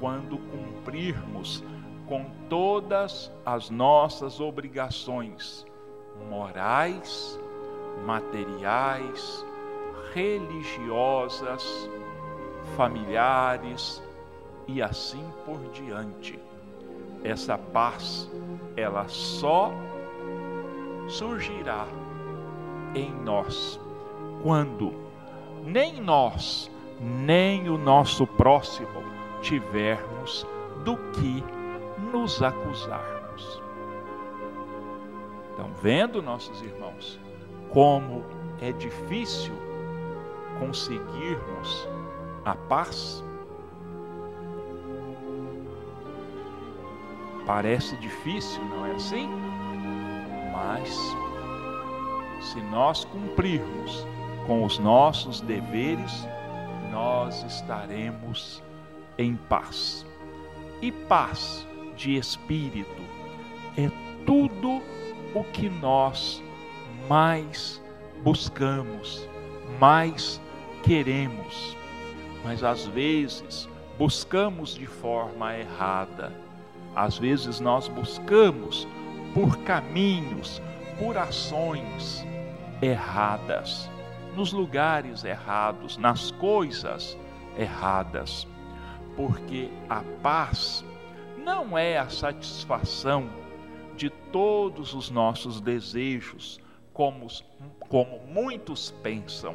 quando 0.01 0.39
cumprirmos 0.39 1.65
com 2.07 2.25
todas 2.49 3.33
as 3.45 3.71
nossas 3.71 4.41
obrigações 4.41 5.67
morais, 6.29 7.39
materiais, 8.05 9.45
religiosas, 10.15 11.91
familiares 12.77 14.03
e 14.67 14.83
assim 14.83 15.25
por 15.45 15.59
diante. 15.73 16.39
Essa 17.25 17.59
paz, 17.59 18.31
ela 18.77 19.09
só 19.09 19.73
surgirá 21.09 21.87
em 22.95 23.11
nós 23.25 23.81
quando 24.43 24.93
nem 25.65 26.01
nós, 26.01 26.71
nem 27.01 27.69
o 27.69 27.77
nosso 27.77 28.27
próximo 28.27 29.03
tivermos 29.41 30.47
do 30.85 30.97
que 30.97 31.43
nos 32.13 32.43
acusarmos. 32.43 33.61
Estão 35.51 35.73
vendo, 35.83 36.23
nossos 36.23 36.63
irmãos, 36.63 37.19
como 37.71 38.25
é 38.61 38.73
difícil 38.73 39.55
conseguirmos 40.59 41.89
a 42.45 42.55
paz? 42.55 43.25
Parece 47.47 47.97
difícil, 47.99 48.63
não 48.65 48.85
é 48.85 48.93
assim? 48.93 49.29
Mas 50.53 51.17
se 52.41 52.61
nós 52.61 53.05
cumprirmos 53.05 54.07
com 54.47 54.65
os 54.65 54.79
nossos 54.79 55.41
deveres, 55.41 56.27
nós 56.91 57.45
estaremos 57.45 58.63
em 59.17 59.37
paz. 59.37 60.05
E 60.83 60.91
paz 60.91 61.67
de 61.97 62.17
espírito 62.17 63.03
é 63.77 63.91
tudo 64.27 64.83
o 65.35 65.45
que 65.45 65.69
nós 65.69 66.43
mais 67.09 67.83
buscamos, 68.23 69.29
mais 69.79 70.41
queremos. 70.83 71.77
Mas 72.45 72.65
às 72.65 72.87
vezes 72.87 73.69
buscamos 73.99 74.75
de 74.75 74.87
forma 74.87 75.57
errada. 75.57 76.46
Às 76.97 77.19
vezes 77.19 77.61
nós 77.61 77.89
buscamos 77.89 78.89
por 79.35 79.59
caminhos, 79.59 80.63
por 80.99 81.19
ações 81.19 82.27
erradas, 82.81 83.91
nos 84.35 84.51
lugares 84.51 85.23
errados, 85.23 85.99
nas 85.99 86.31
coisas 86.31 87.15
erradas. 87.59 88.49
Porque 89.15 89.69
a 89.91 90.03
paz 90.23 90.83
não 91.37 91.77
é 91.77 91.99
a 91.99 92.09
satisfação 92.09 93.29
de 93.95 94.09
todos 94.09 94.95
os 94.95 95.11
nossos 95.11 95.61
desejos, 95.61 96.59
como, 96.95 97.27
como 97.91 98.21
muitos 98.27 98.91
pensam. 99.03 99.55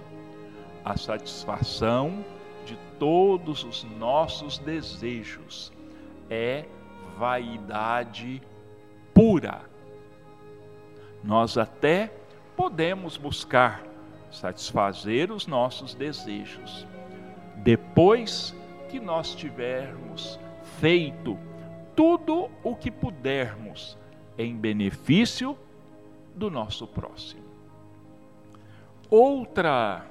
A 0.85 0.95
satisfação 0.95 2.23
de 2.67 2.77
todos 2.99 3.63
os 3.63 3.83
nossos 3.83 4.59
desejos 4.59 5.71
é 6.29 6.65
vaidade 7.21 8.41
pura. 9.13 9.61
Nós 11.23 11.55
até 11.55 12.11
podemos 12.57 13.15
buscar 13.15 13.83
satisfazer 14.31 15.31
os 15.31 15.45
nossos 15.45 15.93
desejos. 15.93 16.87
Depois 17.57 18.55
que 18.89 18.99
nós 18.99 19.35
tivermos 19.35 20.39
feito 20.79 21.37
tudo 21.95 22.49
o 22.63 22.75
que 22.75 22.89
pudermos 22.89 23.95
em 24.35 24.55
benefício 24.55 25.55
do 26.35 26.49
nosso 26.49 26.87
próximo. 26.87 27.45
Outra 29.11 30.07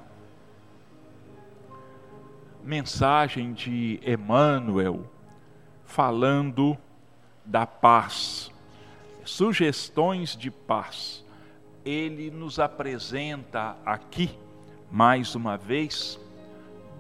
mensagem 2.62 3.53
de 3.53 3.99
Emmanuel 4.07 5.11
falando 5.83 6.79
da 7.51 7.67
paz, 7.67 8.49
sugestões 9.25 10.37
de 10.37 10.53
paz. 10.53 11.25
Ele 11.85 12.31
nos 12.31 12.61
apresenta 12.61 13.77
aqui, 13.85 14.31
mais 14.89 15.35
uma 15.35 15.57
vez, 15.57 16.17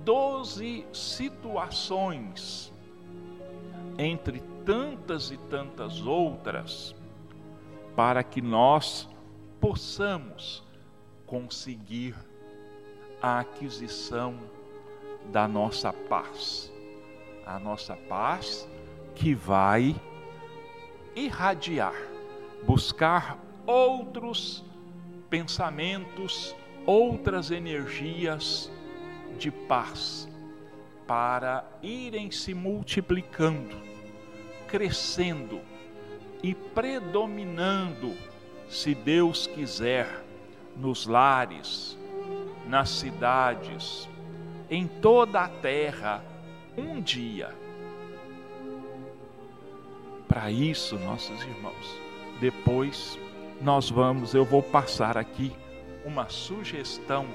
doze 0.04 0.84
situações, 0.92 2.72
entre 3.96 4.42
tantas 4.66 5.30
e 5.30 5.36
tantas 5.36 6.04
outras, 6.04 6.96
para 7.94 8.24
que 8.24 8.42
nós 8.42 9.08
possamos 9.60 10.64
conseguir 11.26 12.16
a 13.22 13.38
aquisição 13.38 14.34
da 15.30 15.46
nossa 15.46 15.92
paz. 15.92 16.72
A 17.46 17.56
nossa 17.60 17.94
paz 17.94 18.68
que 19.14 19.32
vai 19.34 19.94
irradiar, 21.14 21.94
buscar 22.64 23.38
outros 23.66 24.64
pensamentos, 25.28 26.54
outras 26.86 27.50
energias 27.50 28.70
de 29.38 29.50
paz 29.50 30.28
para 31.06 31.64
irem 31.82 32.30
se 32.30 32.54
multiplicando, 32.54 33.76
crescendo 34.68 35.60
e 36.42 36.54
predominando, 36.54 38.14
se 38.68 38.94
Deus 38.94 39.46
quiser, 39.46 40.24
nos 40.76 41.06
lares, 41.06 41.98
nas 42.66 42.90
cidades, 42.90 44.08
em 44.70 44.86
toda 44.86 45.40
a 45.40 45.48
terra, 45.48 46.24
um 46.76 47.00
dia. 47.00 47.59
Para 50.30 50.48
isso, 50.48 50.96
nossos 50.96 51.42
irmãos, 51.42 52.00
depois 52.40 53.18
nós 53.60 53.90
vamos, 53.90 54.32
eu 54.32 54.44
vou 54.44 54.62
passar 54.62 55.18
aqui 55.18 55.50
uma 56.04 56.28
sugestão 56.28 57.26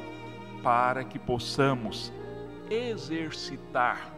para 0.64 1.04
que 1.04 1.20
possamos 1.20 2.14
exercitar 2.70 4.16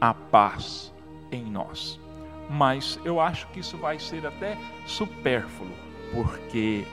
a 0.00 0.14
paz 0.14 0.90
em 1.30 1.44
nós. 1.44 2.00
Mas 2.48 2.98
eu 3.04 3.20
acho 3.20 3.46
que 3.48 3.60
isso 3.60 3.76
vai 3.76 3.98
ser 3.98 4.26
até 4.26 4.56
supérfluo, 4.86 5.68
porque 6.10 6.86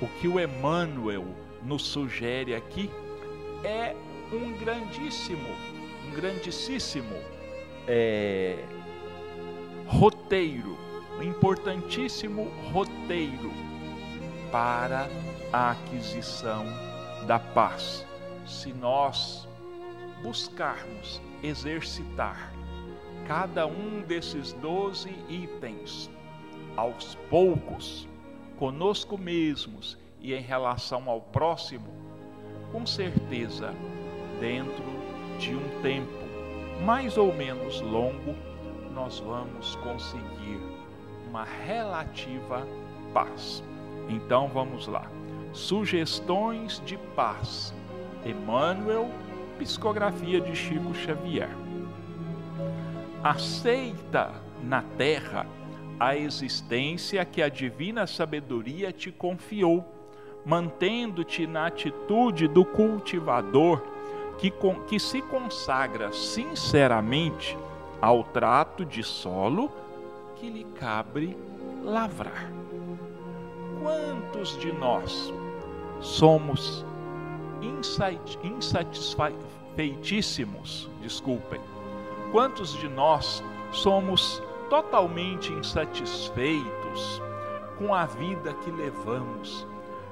o 0.00 0.08
que 0.08 0.26
o 0.26 0.40
Emmanuel 0.40 1.24
nos 1.62 1.84
sugere 1.84 2.52
aqui 2.52 2.90
é 3.62 3.94
um 4.32 4.52
grandíssimo, 4.58 5.50
um 6.08 6.10
grandíssimo 6.16 7.14
é, 7.86 8.64
roteiro, 9.86 10.76
um 11.18 11.22
importantíssimo 11.22 12.48
roteiro 12.72 13.50
para 14.50 15.08
a 15.52 15.72
aquisição 15.72 16.64
da 17.26 17.38
paz. 17.38 18.06
Se 18.46 18.72
nós 18.72 19.48
buscarmos 20.22 21.20
exercitar 21.42 22.52
cada 23.26 23.66
um 23.66 24.02
desses 24.02 24.52
doze 24.54 25.10
itens 25.28 26.10
aos 26.76 27.14
poucos, 27.28 28.08
conosco 28.58 29.18
mesmos 29.18 29.98
e 30.20 30.34
em 30.34 30.40
relação 30.40 31.08
ao 31.08 31.20
próximo, 31.20 31.88
com 32.70 32.86
certeza, 32.86 33.74
dentro 34.40 34.84
de 35.38 35.54
um 35.54 35.82
tempo 35.82 36.22
mais 36.84 37.16
ou 37.16 37.32
menos 37.32 37.80
longo, 37.80 38.34
nós 38.94 39.18
vamos 39.20 39.74
conseguir 39.76 40.60
uma 41.28 41.44
relativa 41.44 42.66
paz. 43.12 43.62
Então 44.08 44.48
vamos 44.48 44.86
lá. 44.86 45.06
Sugestões 45.52 46.82
de 46.84 46.96
paz. 47.16 47.74
Emmanuel, 48.24 49.10
psicografia 49.58 50.40
de 50.40 50.54
Chico 50.54 50.94
Xavier. 50.94 51.50
Aceita 53.22 54.30
na 54.62 54.82
terra 54.82 55.46
a 55.98 56.16
existência 56.16 57.24
que 57.24 57.42
a 57.42 57.48
divina 57.48 58.06
sabedoria 58.06 58.92
te 58.92 59.10
confiou, 59.10 59.84
mantendo-te 60.44 61.46
na 61.46 61.66
atitude 61.66 62.48
do 62.48 62.64
cultivador 62.64 63.82
que, 64.38 64.52
que 64.88 64.98
se 64.98 65.22
consagra 65.22 66.12
sinceramente 66.12 67.56
ao 68.02 68.22
trato 68.24 68.84
de 68.84 69.02
solo 69.04 69.70
que 70.34 70.50
lhe 70.50 70.64
cabe 70.64 71.38
lavrar. 71.84 72.50
Quantos 73.80 74.58
de 74.58 74.72
nós 74.72 75.32
somos 76.00 76.84
insatisfeitíssimos, 78.42 80.90
desculpem, 81.00 81.60
quantos 82.32 82.76
de 82.76 82.88
nós 82.88 83.40
somos 83.70 84.42
totalmente 84.68 85.52
insatisfeitos 85.52 87.22
com 87.78 87.94
a 87.94 88.04
vida 88.04 88.52
que 88.54 88.68
levamos. 88.70 89.64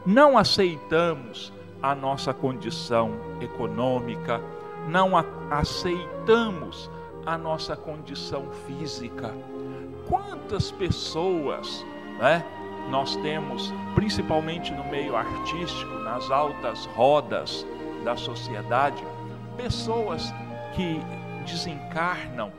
Não 0.06 0.38
aceitamos 0.38 1.52
a 1.82 1.92
nossa 1.94 2.32
condição 2.32 3.10
econômica, 3.40 4.40
não 4.88 5.12
aceitamos 5.50 6.88
a 7.26 7.36
nossa 7.36 7.76
condição 7.76 8.50
física. 8.66 9.34
Quantas 10.08 10.70
pessoas, 10.70 11.84
né, 12.18 12.44
nós 12.88 13.16
temos, 13.16 13.72
principalmente 13.94 14.72
no 14.72 14.84
meio 14.84 15.14
artístico, 15.14 15.94
nas 16.00 16.30
altas 16.30 16.86
rodas 16.86 17.66
da 18.04 18.16
sociedade, 18.16 19.04
pessoas 19.56 20.32
que 20.74 21.00
desencarnam 21.44 22.52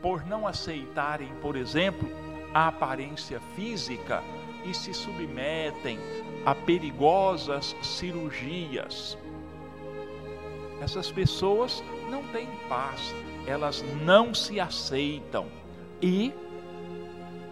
por 0.00 0.26
não 0.26 0.46
aceitarem, 0.46 1.28
por 1.40 1.56
exemplo, 1.56 2.08
a 2.52 2.68
aparência 2.68 3.40
física 3.54 4.22
e 4.64 4.74
se 4.74 4.92
submetem 4.92 5.98
a 6.44 6.54
perigosas 6.54 7.76
cirurgias. 7.82 9.16
Essas 10.82 11.12
pessoas 11.12 11.80
não 12.10 12.24
têm 12.32 12.48
paz, 12.68 13.14
elas 13.46 13.84
não 14.02 14.34
se 14.34 14.58
aceitam. 14.58 15.46
E 16.02 16.34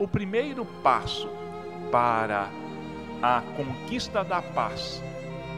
o 0.00 0.08
primeiro 0.08 0.66
passo 0.82 1.30
para 1.92 2.50
a 3.22 3.40
conquista 3.56 4.24
da 4.24 4.42
paz 4.42 5.00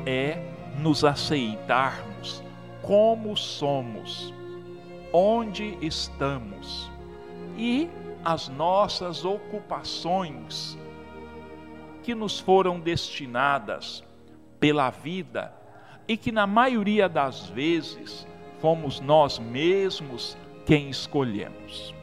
é 0.04 0.52
nos 0.80 1.02
aceitarmos 1.02 2.44
como 2.82 3.34
somos, 3.38 4.34
onde 5.10 5.78
estamos. 5.80 6.90
E 7.56 7.88
as 8.22 8.50
nossas 8.50 9.24
ocupações 9.24 10.76
que 12.02 12.14
nos 12.14 12.38
foram 12.38 12.78
destinadas 12.78 14.04
pela 14.60 14.90
vida 14.90 15.61
e 16.06 16.16
que 16.16 16.32
na 16.32 16.46
maioria 16.46 17.08
das 17.08 17.48
vezes 17.48 18.26
fomos 18.60 19.00
nós 19.00 19.38
mesmos 19.38 20.36
quem 20.64 20.90
escolhemos. 20.90 21.94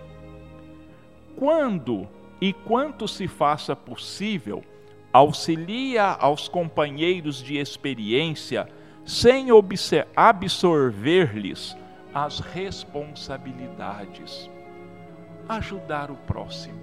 Quando 1.36 2.08
e 2.42 2.54
quanto 2.54 3.08
se 3.08 3.28
faça 3.28 3.76
possível, 3.76 4.64
auxilia 5.12 6.06
aos 6.06 6.48
companheiros 6.48 7.42
de 7.42 7.58
experiência 7.58 8.70
sem 9.06 9.48
absorver-lhes 10.16 11.76
as 12.14 12.40
responsabilidades. 12.40 14.48
Ajudar 15.48 16.12
o 16.12 16.16
próximo, 16.16 16.80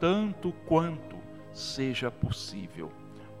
tanto 0.00 0.52
quanto 0.66 1.16
seja 1.52 2.10
possível. 2.10 2.90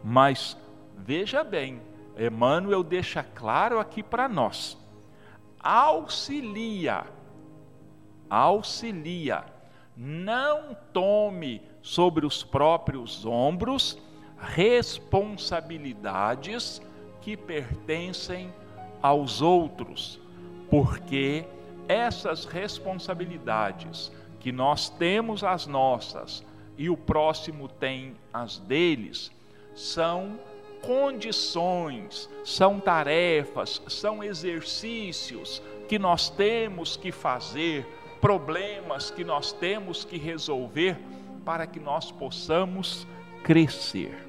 Mas 0.04 0.56
veja 0.96 1.42
bem, 1.42 1.80
Emmanuel 2.18 2.82
deixa 2.82 3.22
claro 3.22 3.78
aqui 3.78 4.02
para 4.02 4.28
nós: 4.28 4.76
auxilia, 5.60 7.04
auxilia, 8.28 9.44
não 9.96 10.76
tome 10.92 11.62
sobre 11.80 12.26
os 12.26 12.42
próprios 12.42 13.24
ombros 13.24 13.96
responsabilidades 14.38 16.82
que 17.20 17.36
pertencem 17.36 18.52
aos 19.00 19.40
outros, 19.40 20.20
porque 20.68 21.46
essas 21.88 22.44
responsabilidades 22.44 24.10
que 24.40 24.50
nós 24.50 24.88
temos 24.88 25.44
as 25.44 25.64
nossas 25.66 26.44
e 26.76 26.90
o 26.90 26.96
próximo 26.96 27.68
tem 27.68 28.16
as 28.32 28.58
deles, 28.58 29.30
são 29.74 30.38
condições, 30.82 32.28
são 32.44 32.78
tarefas, 32.78 33.80
são 33.88 34.22
exercícios 34.22 35.62
que 35.88 35.98
nós 35.98 36.28
temos 36.28 36.96
que 36.96 37.10
fazer, 37.10 37.86
problemas 38.20 39.10
que 39.10 39.24
nós 39.24 39.52
temos 39.52 40.04
que 40.04 40.18
resolver 40.18 40.98
para 41.44 41.66
que 41.66 41.80
nós 41.80 42.10
possamos 42.10 43.06
crescer. 43.42 44.28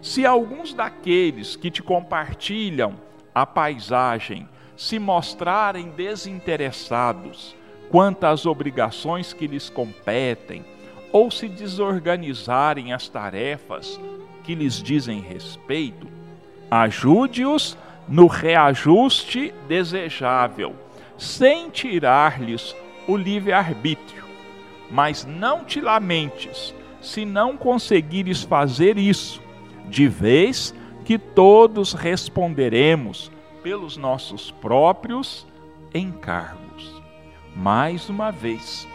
Se 0.00 0.24
alguns 0.24 0.72
daqueles 0.72 1.56
que 1.56 1.70
te 1.70 1.82
compartilham 1.82 2.94
a 3.34 3.44
paisagem 3.44 4.48
se 4.76 4.98
mostrarem 4.98 5.90
desinteressados 5.90 7.56
quanto 7.90 8.24
às 8.24 8.46
obrigações 8.46 9.32
que 9.32 9.46
lhes 9.46 9.70
competem, 9.70 10.64
ou 11.12 11.30
se 11.30 11.48
desorganizarem 11.48 12.92
as 12.92 13.08
tarefas 13.08 13.98
que 14.46 14.54
lhes 14.54 14.80
dizem 14.80 15.20
respeito, 15.20 16.06
ajude-os 16.70 17.76
no 18.08 18.28
reajuste 18.28 19.52
desejável, 19.66 20.76
sem 21.18 21.68
tirar-lhes 21.68 22.74
o 23.08 23.16
livre-arbítrio. 23.16 24.24
Mas 24.88 25.24
não 25.24 25.64
te 25.64 25.80
lamentes 25.80 26.72
se 27.00 27.24
não 27.24 27.56
conseguires 27.56 28.44
fazer 28.44 28.96
isso, 28.96 29.42
de 29.88 30.06
vez 30.06 30.72
que 31.04 31.18
todos 31.18 31.92
responderemos 31.92 33.32
pelos 33.64 33.96
nossos 33.96 34.52
próprios 34.52 35.44
encargos. 35.92 37.02
Mais 37.54 38.08
uma 38.08 38.30
vez, 38.30 38.86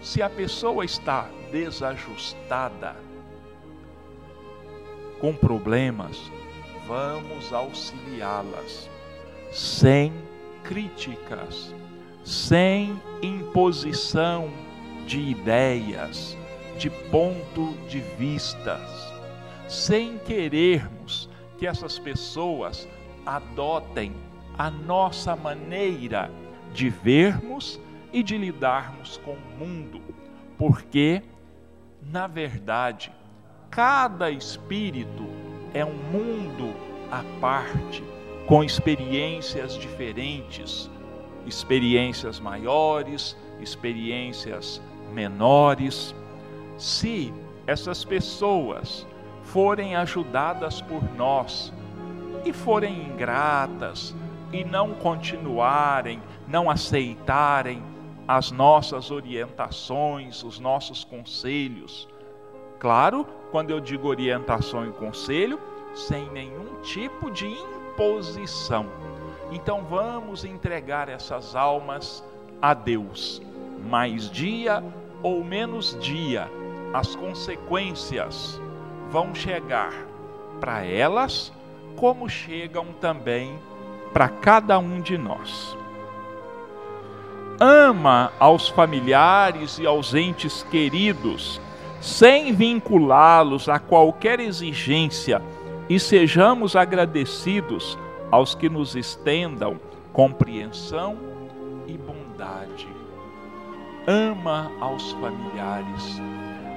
se 0.00 0.22
a 0.22 0.30
pessoa 0.30 0.86
está 0.86 1.28
desajustada, 1.52 3.09
com 5.20 5.34
problemas, 5.34 6.30
vamos 6.86 7.52
auxiliá-las, 7.52 8.88
sem 9.52 10.12
críticas, 10.64 11.74
sem 12.24 13.00
imposição 13.22 14.50
de 15.06 15.20
ideias, 15.20 16.36
de 16.78 16.88
ponto 16.88 17.74
de 17.88 18.00
vistas, 18.00 19.12
sem 19.68 20.18
querermos 20.18 21.28
que 21.58 21.66
essas 21.66 21.98
pessoas 21.98 22.88
adotem 23.26 24.14
a 24.56 24.70
nossa 24.70 25.36
maneira 25.36 26.30
de 26.72 26.88
vermos 26.88 27.78
e 28.12 28.22
de 28.22 28.36
lidarmos 28.38 29.18
com 29.18 29.32
o 29.32 29.58
mundo, 29.58 30.00
porque, 30.56 31.22
na 32.02 32.26
verdade, 32.26 33.12
cada 33.70 34.30
espírito 34.30 35.26
é 35.72 35.84
um 35.84 35.94
mundo 35.94 36.74
à 37.10 37.22
parte, 37.40 38.02
com 38.46 38.64
experiências 38.64 39.74
diferentes, 39.78 40.90
experiências 41.46 42.40
maiores, 42.40 43.36
experiências 43.60 44.82
menores. 45.12 46.14
Se 46.76 47.32
essas 47.66 48.04
pessoas 48.04 49.06
forem 49.44 49.94
ajudadas 49.94 50.82
por 50.82 51.02
nós 51.14 51.72
e 52.44 52.52
forem 52.52 53.04
ingratas 53.04 54.14
e 54.52 54.64
não 54.64 54.94
continuarem, 54.94 56.20
não 56.48 56.68
aceitarem 56.68 57.80
as 58.26 58.50
nossas 58.50 59.12
orientações, 59.12 60.42
os 60.42 60.58
nossos 60.58 61.04
conselhos. 61.04 62.08
Claro, 62.78 63.26
quando 63.50 63.70
eu 63.70 63.80
digo 63.80 64.08
orientação 64.08 64.86
e 64.86 64.92
conselho, 64.92 65.58
sem 65.94 66.28
nenhum 66.30 66.80
tipo 66.82 67.30
de 67.30 67.46
imposição. 67.46 68.86
Então 69.50 69.84
vamos 69.84 70.44
entregar 70.44 71.08
essas 71.08 71.56
almas 71.56 72.24
a 72.62 72.74
Deus. 72.74 73.42
Mais 73.88 74.30
dia 74.30 74.82
ou 75.22 75.44
menos 75.44 75.96
dia, 76.00 76.48
as 76.92 77.14
consequências 77.14 78.60
vão 79.10 79.34
chegar 79.34 79.92
para 80.60 80.84
elas, 80.84 81.52
como 81.96 82.28
chegam 82.28 82.86
também 83.00 83.58
para 84.12 84.28
cada 84.28 84.78
um 84.78 85.00
de 85.00 85.16
nós 85.18 85.76
ama 87.60 88.32
aos 88.40 88.70
familiares 88.70 89.78
e 89.78 89.86
aos 89.86 90.14
entes 90.14 90.66
queridos, 90.70 91.60
sem 92.00 92.52
vinculá-los 92.52 93.68
a 93.68 93.78
qualquer 93.78 94.40
exigência, 94.40 95.42
e 95.88 95.98
sejamos 95.98 96.76
agradecidos 96.76 97.98
aos 98.30 98.54
que 98.54 98.68
nos 98.68 98.94
estendam 98.94 99.78
compreensão 100.12 101.16
e 101.86 101.98
bondade. 101.98 102.88
Ama 104.06 104.70
aos 104.80 105.12
familiares. 105.12 106.20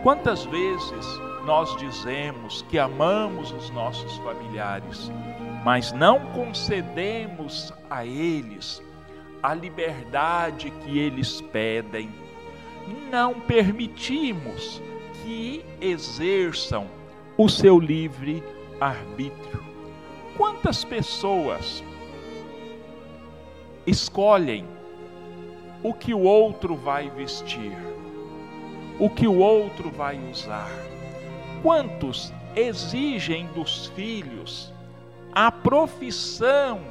Quantas 0.02 0.44
vezes 0.46 1.22
nós 1.46 1.76
dizemos 1.78 2.64
que 2.70 2.80
amamos 2.80 3.52
os 3.52 3.70
nossos 3.70 4.18
familiares, 4.18 5.12
mas 5.64 5.92
não 5.92 6.20
concedemos 6.28 7.74
a 7.90 8.06
eles 8.06 8.82
a 9.42 9.54
liberdade 9.54 10.72
que 10.72 10.98
eles 10.98 11.42
pedem. 11.42 12.10
Não 13.12 13.40
permitimos 13.42 14.82
que 15.24 15.66
exerçam 15.80 16.88
o 17.38 17.48
seu 17.48 17.80
livre 17.80 18.44
arbítrio. 18.80 19.64
Quantas 20.38 20.84
pessoas 20.84 21.84
escolhem 23.88 24.66
o 25.82 25.94
que 25.94 26.14
o 26.14 26.20
outro 26.20 26.76
vai 26.76 27.10
vestir, 27.10 27.76
o 29.00 29.10
que 29.10 29.28
o 29.28 29.40
outro 29.40 29.90
vai 29.90 30.20
usar? 30.30 30.70
Quantos 31.62 32.34
exigem 32.56 33.48
dos 33.56 33.88
filhos 33.88 34.74
a 35.34 35.52
profissão 35.52 36.82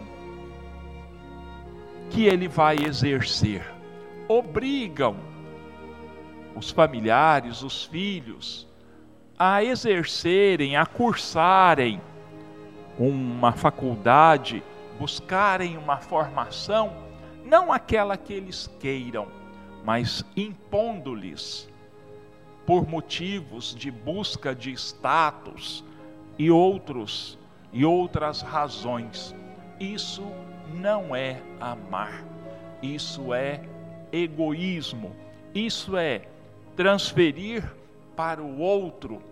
que 2.10 2.26
ele 2.26 2.48
vai 2.48 2.76
exercer. 2.76 3.64
Obrigam 4.28 5.16
os 6.54 6.70
familiares, 6.70 7.62
os 7.62 7.84
filhos, 7.84 8.66
a 9.38 9.62
exercerem, 9.62 10.76
a 10.76 10.86
cursarem 10.86 12.00
uma 12.98 13.52
faculdade, 13.52 14.62
buscarem 14.98 15.76
uma 15.76 15.96
formação, 15.96 16.92
não 17.44 17.72
aquela 17.72 18.16
que 18.16 18.32
eles 18.32 18.70
queiram, 18.78 19.26
mas 19.84 20.24
impondo-lhes 20.36 21.68
por 22.66 22.86
motivos 22.86 23.74
de 23.74 23.90
busca 23.90 24.54
de 24.54 24.72
status 24.72 25.84
e 26.38 26.50
outros 26.50 27.38
e 27.72 27.84
outras 27.84 28.42
razões. 28.42 29.34
Isso 29.80 30.22
não 30.74 31.16
é 31.16 31.42
amar. 31.58 32.24
Isso 32.82 33.32
é 33.34 33.62
egoísmo. 34.12 35.14
Isso 35.54 35.96
é 35.96 36.22
transferir 36.76 37.64
para 38.16 38.42
o 38.42 38.58
outro 38.58 39.22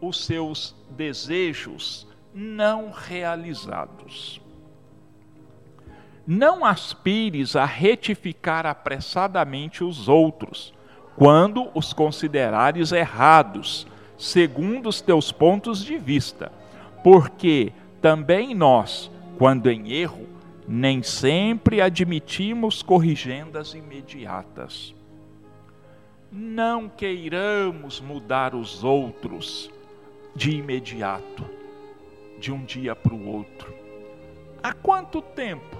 os 0.00 0.24
seus 0.24 0.74
desejos 0.90 2.06
não 2.34 2.90
realizados. 2.90 4.40
Não 6.26 6.64
aspires 6.64 7.54
a 7.54 7.64
retificar 7.64 8.66
apressadamente 8.66 9.84
os 9.84 10.08
outros, 10.08 10.74
quando 11.16 11.70
os 11.74 11.92
considerares 11.92 12.92
errados, 12.92 13.86
segundo 14.18 14.88
os 14.88 15.00
teus 15.00 15.30
pontos 15.30 15.84
de 15.84 15.96
vista, 15.96 16.50
porque 17.02 17.72
também 18.02 18.54
nós, 18.54 19.10
quando 19.38 19.70
em 19.70 19.92
erro, 19.92 20.26
nem 20.66 21.02
sempre 21.02 21.80
admitimos 21.80 22.82
corrigendas 22.82 23.72
imediatas. 23.72 24.95
Não 26.30 26.88
queiramos 26.88 28.00
mudar 28.00 28.52
os 28.52 28.82
outros 28.82 29.70
de 30.34 30.50
imediato, 30.50 31.48
de 32.40 32.52
um 32.52 32.64
dia 32.64 32.96
para 32.96 33.14
o 33.14 33.28
outro. 33.28 33.72
Há 34.60 34.72
quanto 34.72 35.22
tempo 35.22 35.76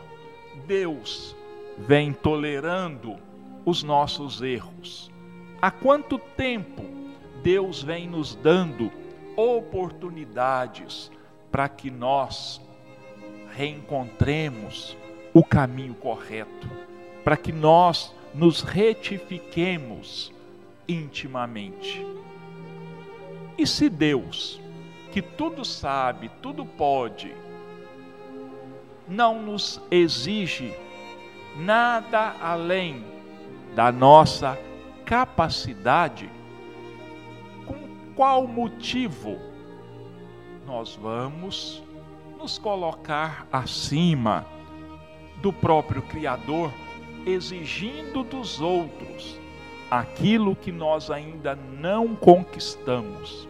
Deus 0.65 1.35
vem 1.77 2.13
tolerando 2.13 3.17
os 3.65 3.83
nossos 3.83 4.41
erros? 4.41 5.11
Há 5.61 5.73
quanto 5.73 6.17
tempo 6.17 6.85
Deus 7.43 7.83
vem 7.83 8.09
nos 8.09 8.37
dando 8.37 8.93
oportunidades 9.37 11.11
para 11.51 11.69
que 11.69 11.91
nós 11.91 12.61
reencontremos 13.53 14.97
o 15.35 15.43
caminho 15.43 15.95
correto, 15.95 16.71
para 17.25 17.37
que 17.37 17.51
nós 17.51 18.15
nos 18.33 18.63
retifiquemos 18.63 20.36
intimamente. 20.89 22.05
E 23.59 23.67
se 23.67 23.89
Deus, 23.89 24.61
que 25.13 25.23
tudo 25.23 25.65
sabe, 25.65 26.31
tudo 26.43 26.65
pode, 26.65 27.35
não 29.09 29.41
nos 29.41 29.81
exige 29.91 30.75
nada 31.57 32.37
além 32.41 33.05
da 33.75 33.91
nossa 33.91 34.59
capacidade, 35.05 36.31
com 37.65 38.15
qual 38.15 38.47
motivo 38.47 39.39
nós 40.67 40.97
vamos 40.97 41.83
nos 42.39 42.59
colocar 42.59 43.47
acima 43.51 44.45
do 45.41 45.53
próprio 45.53 46.03
Criador, 46.03 46.73
exigindo 47.25 48.23
dos 48.23 48.61
outros 48.61 49.46
aquilo 49.91 50.57
que 50.57 50.73
nós 50.73 51.11
ainda 51.11 51.59
não 51.79 52.15
conquistamos, 52.15 53.49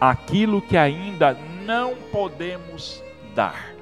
aquilo 0.00 0.60
que 0.60 0.76
ainda 0.76 1.36
não 1.64 1.94
podemos 2.12 3.02
dar. 3.34 3.74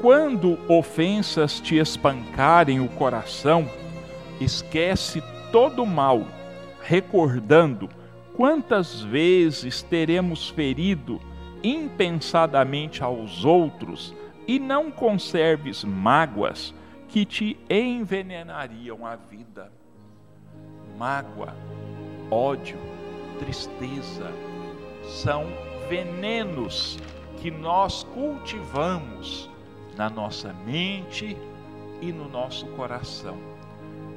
Quando 0.00 0.58
ofensas 0.68 1.60
te 1.60 1.76
espancarem 1.76 2.80
o 2.80 2.88
coração, 2.88 3.68
esquece 4.40 5.22
todo 5.50 5.82
o 5.82 5.86
mal, 5.86 6.24
recordando 6.82 7.88
quantas 8.34 9.00
vezes 9.00 9.82
teremos 9.82 10.48
ferido 10.48 11.20
impensadamente 11.64 13.02
aos 13.02 13.44
outros 13.44 14.14
e 14.46 14.60
não 14.60 14.90
conserves 14.90 15.82
mágoas 15.82 16.72
que 17.08 17.24
te 17.24 17.58
envenenariam 17.68 19.04
a 19.06 19.16
vida. 19.16 19.72
Mágoa, 20.96 21.54
ódio, 22.30 22.78
tristeza 23.38 24.30
são 25.04 25.46
venenos 25.88 26.98
que 27.38 27.50
nós 27.50 28.04
cultivamos 28.14 29.48
na 29.96 30.10
nossa 30.10 30.52
mente 30.52 31.36
e 32.00 32.12
no 32.12 32.28
nosso 32.28 32.66
coração. 32.68 33.36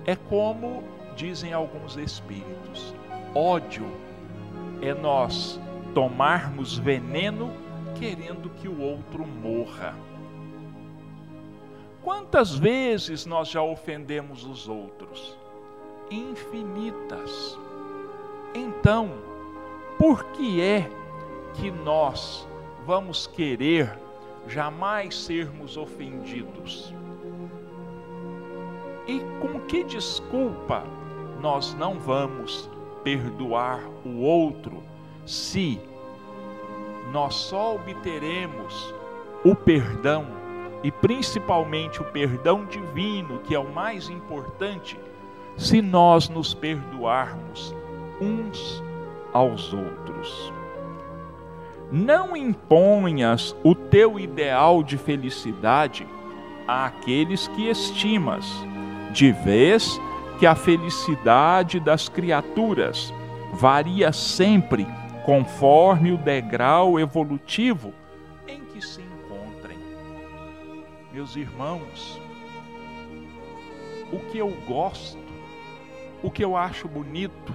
É 0.06 0.16
como 0.16 0.84
dizem 1.16 1.54
alguns 1.54 1.96
espíritos: 1.98 2.94
ódio 3.34 3.86
é 4.82 4.94
nós 4.94 5.60
tomarmos 5.94 6.78
veneno 6.78 7.52
querendo 7.96 8.50
que 8.50 8.68
o 8.68 8.82
outro 8.82 9.26
morra. 9.26 9.94
Quantas 12.04 12.56
vezes 12.56 13.28
nós 13.28 13.48
já 13.48 13.62
ofendemos 13.62 14.44
os 14.44 14.68
outros? 14.68 15.38
Infinitas. 16.10 17.60
Então, 18.56 19.12
por 20.00 20.24
que 20.32 20.60
é 20.60 20.90
que 21.54 21.70
nós 21.70 22.48
vamos 22.88 23.28
querer 23.28 24.00
jamais 24.48 25.16
sermos 25.16 25.78
ofendidos? 25.78 26.92
E 29.08 29.20
com 29.40 29.60
que 29.68 29.84
desculpa 29.84 30.84
nós 31.40 31.76
não 31.76 32.00
vamos 32.00 32.68
perdoar 33.04 33.80
o 34.04 34.22
outro 34.22 34.84
se 35.26 35.80
nós 37.12 37.36
só 37.36 37.76
obteremos 37.76 38.94
o 39.44 39.56
perdão 39.56 40.41
e 40.84 40.92
principalmente 40.92 42.02
o 42.02 42.06
perdão 42.06 42.66
divino, 42.66 43.40
que 43.40 43.54
é 43.54 43.60
o 43.60 43.72
mais 43.72 44.10
importante, 44.10 45.00
se 45.58 45.82
nós 45.82 46.30
nos 46.30 46.54
perdoarmos 46.54 47.76
uns 48.20 48.84
aos 49.34 49.74
outros. 49.74 50.54
Não 51.92 52.36
imponhas 52.36 53.56
o 53.64 53.76
teu 53.76 54.20
ideal 54.20 54.82
de 54.82 54.98
felicidade 54.98 56.08
àqueles 56.68 57.48
que 57.50 57.70
estimas, 57.70 58.46
de 59.12 59.32
vez 59.32 60.00
que 60.40 60.48
a 60.48 60.56
felicidade 60.56 61.80
das 61.80 62.08
criaturas 62.08 63.14
varia 63.54 64.12
sempre 64.14 64.88
conforme 65.26 66.12
o 66.12 66.18
degrau 66.18 67.00
evolutivo 67.00 67.94
meus 71.12 71.36
irmãos, 71.36 72.20
o 74.12 74.20
que 74.32 74.38
eu 74.38 74.50
gosto, 74.68 75.20
o 76.24 76.32
que 76.32 76.44
eu 76.44 76.56
acho 76.56 76.88
bonito, 76.88 77.54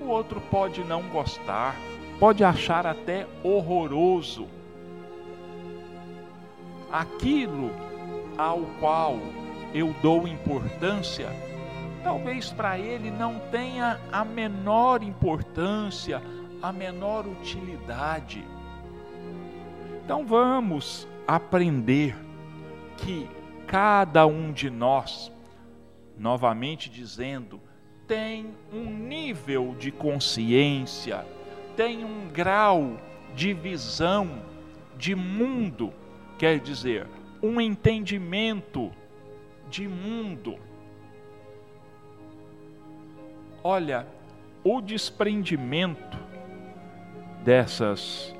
o 0.00 0.06
outro 0.06 0.40
pode 0.50 0.84
não 0.84 1.02
gostar, 1.08 1.74
pode 2.20 2.44
achar 2.44 2.86
até 2.86 3.26
horroroso. 3.42 4.46
Aquilo 6.92 7.70
ao 8.36 8.60
qual 8.78 9.18
eu 9.72 9.94
dou 10.02 10.28
importância, 10.28 11.28
talvez 12.02 12.52
para 12.52 12.78
ele 12.78 13.10
não 13.10 13.38
tenha 13.50 13.98
a 14.12 14.24
menor 14.24 15.02
importância, 15.02 16.22
a 16.62 16.70
menor 16.70 17.26
utilidade. 17.26 18.44
Então 20.04 20.26
vamos 20.26 21.08
aprender 21.26 22.16
que 22.96 23.28
cada 23.66 24.26
um 24.26 24.52
de 24.52 24.70
nós, 24.70 25.32
novamente 26.18 26.90
dizendo, 26.90 27.60
tem 28.06 28.54
um 28.72 28.84
nível 28.84 29.74
de 29.78 29.90
consciência, 29.90 31.24
tem 31.76 32.04
um 32.04 32.28
grau 32.28 32.98
de 33.34 33.52
visão 33.52 34.42
de 34.96 35.14
mundo, 35.14 35.92
quer 36.38 36.60
dizer, 36.60 37.06
um 37.42 37.60
entendimento 37.60 38.92
de 39.68 39.88
mundo. 39.88 40.58
Olha, 43.62 44.06
o 44.62 44.80
desprendimento 44.80 46.18
dessas 47.42 48.34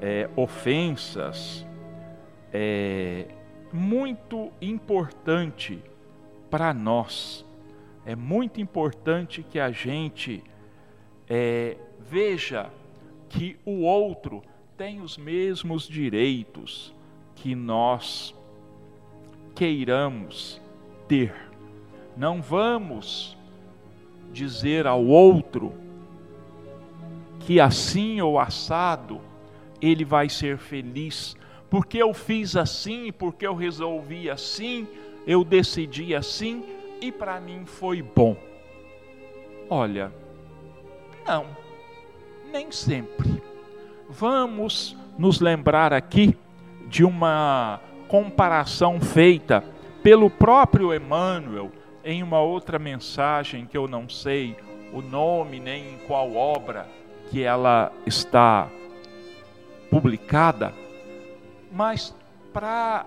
é, 0.00 0.28
ofensas, 0.34 1.66
é 2.58 3.26
muito 3.70 4.50
importante 4.62 5.78
para 6.50 6.72
nós. 6.72 7.44
É 8.06 8.16
muito 8.16 8.62
importante 8.62 9.42
que 9.42 9.60
a 9.60 9.70
gente 9.70 10.42
é, 11.28 11.76
veja 12.00 12.70
que 13.28 13.58
o 13.66 13.82
outro 13.82 14.42
tem 14.74 15.02
os 15.02 15.18
mesmos 15.18 15.86
direitos 15.86 16.94
que 17.34 17.54
nós 17.54 18.34
queiramos 19.54 20.58
ter. 21.06 21.34
Não 22.16 22.40
vamos 22.40 23.36
dizer 24.32 24.86
ao 24.86 25.04
outro 25.04 25.74
que 27.40 27.60
assim 27.60 28.18
ou 28.22 28.38
assado 28.38 29.20
ele 29.80 30.04
vai 30.04 30.28
ser 30.28 30.56
feliz, 30.56 31.36
porque 31.70 31.98
eu 31.98 32.14
fiz 32.14 32.56
assim, 32.56 33.12
porque 33.12 33.46
eu 33.46 33.54
resolvi 33.54 34.30
assim, 34.30 34.86
eu 35.26 35.44
decidi 35.44 36.14
assim 36.14 36.64
e 37.00 37.10
para 37.10 37.40
mim 37.40 37.64
foi 37.64 38.02
bom. 38.02 38.36
Olha, 39.68 40.12
não, 41.26 41.46
nem 42.52 42.70
sempre. 42.70 43.42
Vamos 44.08 44.96
nos 45.18 45.40
lembrar 45.40 45.92
aqui 45.92 46.36
de 46.86 47.04
uma 47.04 47.80
comparação 48.06 49.00
feita 49.00 49.64
pelo 50.02 50.30
próprio 50.30 50.94
Emmanuel 50.94 51.72
em 52.04 52.22
uma 52.22 52.40
outra 52.40 52.78
mensagem 52.78 53.66
que 53.66 53.76
eu 53.76 53.88
não 53.88 54.08
sei 54.08 54.56
o 54.92 55.02
nome 55.02 55.58
nem 55.58 55.94
em 55.94 55.98
qual 56.06 56.34
obra 56.36 56.86
que 57.30 57.42
ela 57.42 57.90
está 58.06 58.68
publicada, 59.90 60.72
mas 61.76 62.14
para 62.54 63.04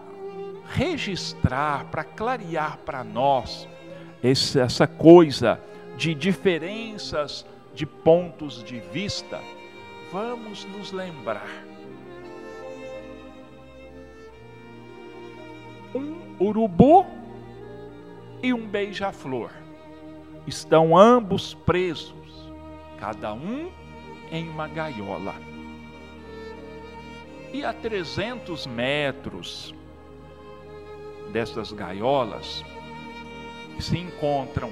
registrar, 0.76 1.86
para 1.86 2.04
clarear 2.04 2.78
para 2.86 3.04
nós 3.04 3.68
essa 4.22 4.86
coisa 4.86 5.60
de 5.98 6.14
diferenças 6.14 7.44
de 7.74 7.84
pontos 7.84 8.64
de 8.64 8.80
vista, 8.80 9.42
vamos 10.12 10.66
nos 10.66 10.92
lembrar. 10.92 11.50
Um 15.96 16.36
urubu 16.40 17.08
e 18.44 18.54
um 18.54 18.68
beija-flor 18.68 19.50
estão 20.46 20.96
ambos 20.96 21.56
presos, 21.56 22.52
cada 23.00 23.34
um 23.34 23.72
em 24.32 24.48
uma 24.48 24.68
gaiola. 24.68 25.59
E 27.52 27.66
a 27.66 27.74
300 27.74 28.68
metros 28.68 29.74
dessas 31.32 31.72
gaiolas 31.72 32.64
se 33.80 33.98
encontram 33.98 34.72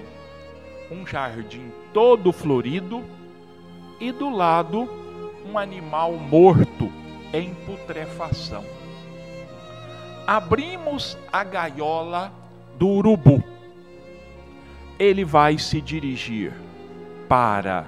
um 0.92 1.06
jardim 1.06 1.72
todo 1.94 2.32
florido 2.32 3.04
e 4.00 4.12
do 4.12 4.30
lado 4.30 4.88
um 5.46 5.58
animal 5.58 6.14
morto 6.14 6.92
em 7.34 7.54
putrefação. 7.66 8.64
Abrimos 10.26 11.18
a 11.32 11.44
gaiola 11.44 12.32
do 12.78 12.88
urubu. 12.88 13.44
Ele 15.00 15.24
vai 15.24 15.58
se 15.58 15.80
dirigir 15.80 16.54
para 17.28 17.88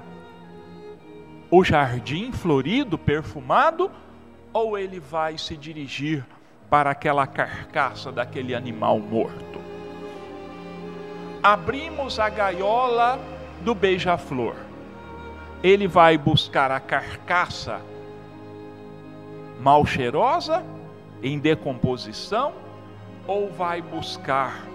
o 1.52 1.64
jardim 1.64 2.32
florido, 2.32 2.98
perfumado, 2.98 3.92
ou 4.54 4.78
ele 4.78 5.00
vai 5.00 5.38
se 5.38 5.56
dirigir 5.56 6.26
para 6.70 6.92
aquela 6.92 7.26
carcaça 7.26 8.12
daquele 8.12 8.54
animal 8.54 9.00
morto? 9.00 9.60
Abrimos 11.42 12.20
a 12.20 12.30
gaiola 12.30 13.20
do 13.62 13.74
beija-flor. 13.74 14.56
Ele 15.64 15.88
vai 15.88 16.18
buscar 16.18 16.72
a 16.72 16.80
carcaça 16.80 17.82
mal 19.60 19.86
cheirosa, 19.86 20.64
em 21.22 21.38
decomposição, 21.38 22.54
ou 23.28 23.50
vai 23.52 23.82
buscar 23.82 24.66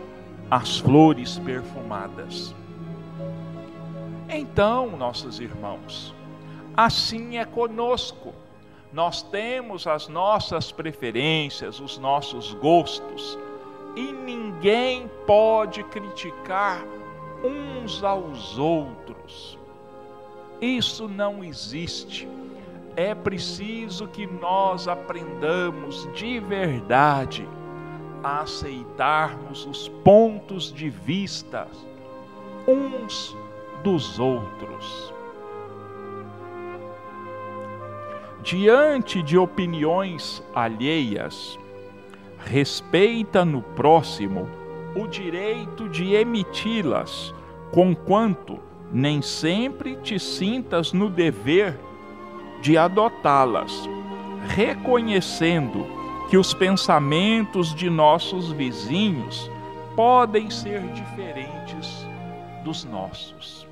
as 0.50 0.78
flores 0.78 1.38
perfumadas? 1.38 2.54
Então, 4.28 4.96
nossos 4.96 5.40
irmãos, 5.40 6.14
assim 6.76 7.38
é 7.38 7.44
conosco. 7.44 8.34
Nós 8.94 9.22
temos 9.22 9.88
as 9.88 10.06
nossas 10.06 10.70
preferências, 10.70 11.80
os 11.80 11.98
nossos 11.98 12.54
gostos, 12.54 13.36
e 13.96 14.12
ninguém 14.12 15.10
pode 15.26 15.82
criticar 15.82 16.80
uns 17.42 18.04
aos 18.04 18.56
outros. 18.56 19.58
Isso 20.60 21.08
não 21.08 21.42
existe. 21.42 22.28
É 22.94 23.16
preciso 23.16 24.06
que 24.06 24.28
nós 24.28 24.86
aprendamos 24.86 26.08
de 26.14 26.38
verdade 26.38 27.48
a 28.22 28.42
aceitarmos 28.42 29.66
os 29.66 29.88
pontos 29.88 30.72
de 30.72 30.88
vista 30.88 31.66
uns 32.68 33.36
dos 33.82 34.20
outros. 34.20 35.13
Diante 38.44 39.22
de 39.22 39.38
opiniões 39.38 40.42
alheias, 40.54 41.58
respeita 42.36 43.42
no 43.42 43.62
próximo 43.62 44.46
o 44.94 45.06
direito 45.06 45.88
de 45.88 46.14
emiti-las, 46.14 47.34
conquanto 47.72 48.60
nem 48.92 49.22
sempre 49.22 49.96
te 49.96 50.18
sintas 50.18 50.92
no 50.92 51.08
dever 51.08 51.80
de 52.60 52.76
adotá-las, 52.76 53.88
reconhecendo 54.54 55.86
que 56.28 56.36
os 56.36 56.52
pensamentos 56.52 57.74
de 57.74 57.88
nossos 57.88 58.52
vizinhos 58.52 59.50
podem 59.96 60.50
ser 60.50 60.82
diferentes 60.92 62.06
dos 62.62 62.84
nossos. 62.84 63.66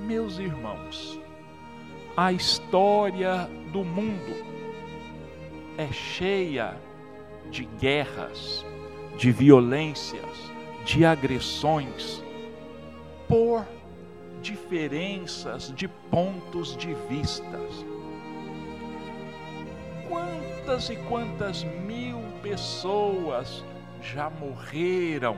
Meus 0.00 0.38
irmãos, 0.38 1.23
a 2.16 2.32
história 2.32 3.50
do 3.72 3.84
mundo 3.84 4.34
é 5.76 5.92
cheia 5.92 6.76
de 7.50 7.64
guerras, 7.64 8.64
de 9.18 9.32
violências, 9.32 10.52
de 10.84 11.04
agressões, 11.04 12.22
por 13.28 13.66
diferenças 14.40 15.72
de 15.74 15.88
pontos 15.88 16.76
de 16.76 16.94
vistas. 17.08 17.84
Quantas 20.08 20.90
e 20.90 20.96
quantas 21.08 21.64
mil 21.64 22.20
pessoas 22.42 23.64
já 24.00 24.30
morreram 24.30 25.36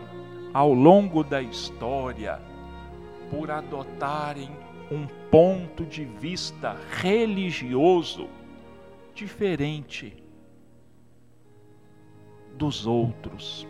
ao 0.52 0.74
longo 0.74 1.24
da 1.24 1.40
história 1.40 2.38
por 3.30 3.50
adotarem 3.50 4.65
um 4.90 5.06
ponto 5.30 5.84
de 5.84 6.04
vista 6.04 6.76
religioso 6.90 8.28
diferente 9.14 10.22
dos 12.54 12.86
outros. 12.86 13.66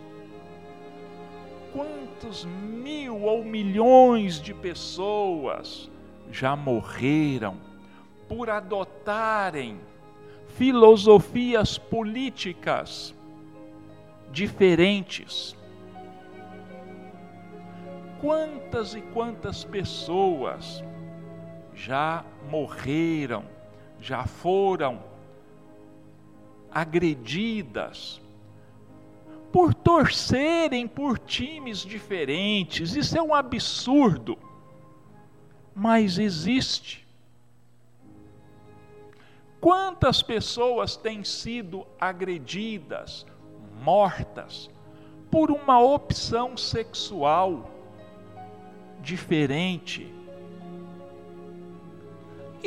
Quantos 1.72 2.44
mil 2.44 3.22
ou 3.22 3.44
milhões 3.44 4.40
de 4.40 4.52
pessoas 4.54 5.90
já 6.30 6.56
morreram 6.56 7.56
por 8.28 8.50
adotarem 8.50 9.78
filosofias 10.56 11.78
políticas 11.78 13.14
diferentes? 14.30 15.56
Quantas 18.20 18.94
e 18.94 19.02
quantas 19.02 19.62
pessoas 19.62 20.82
já 21.76 22.24
morreram, 22.50 23.44
já 24.00 24.24
foram 24.24 25.04
agredidas 26.72 28.20
por 29.52 29.74
torcerem 29.74 30.88
por 30.88 31.18
times 31.18 31.78
diferentes. 31.80 32.96
Isso 32.96 33.16
é 33.16 33.22
um 33.22 33.34
absurdo. 33.34 34.38
Mas 35.74 36.18
existe. 36.18 37.06
Quantas 39.60 40.22
pessoas 40.22 40.96
têm 40.96 41.22
sido 41.24 41.86
agredidas, 42.00 43.26
mortas, 43.82 44.70
por 45.30 45.50
uma 45.50 45.80
opção 45.80 46.56
sexual 46.56 47.70
diferente? 49.00 50.15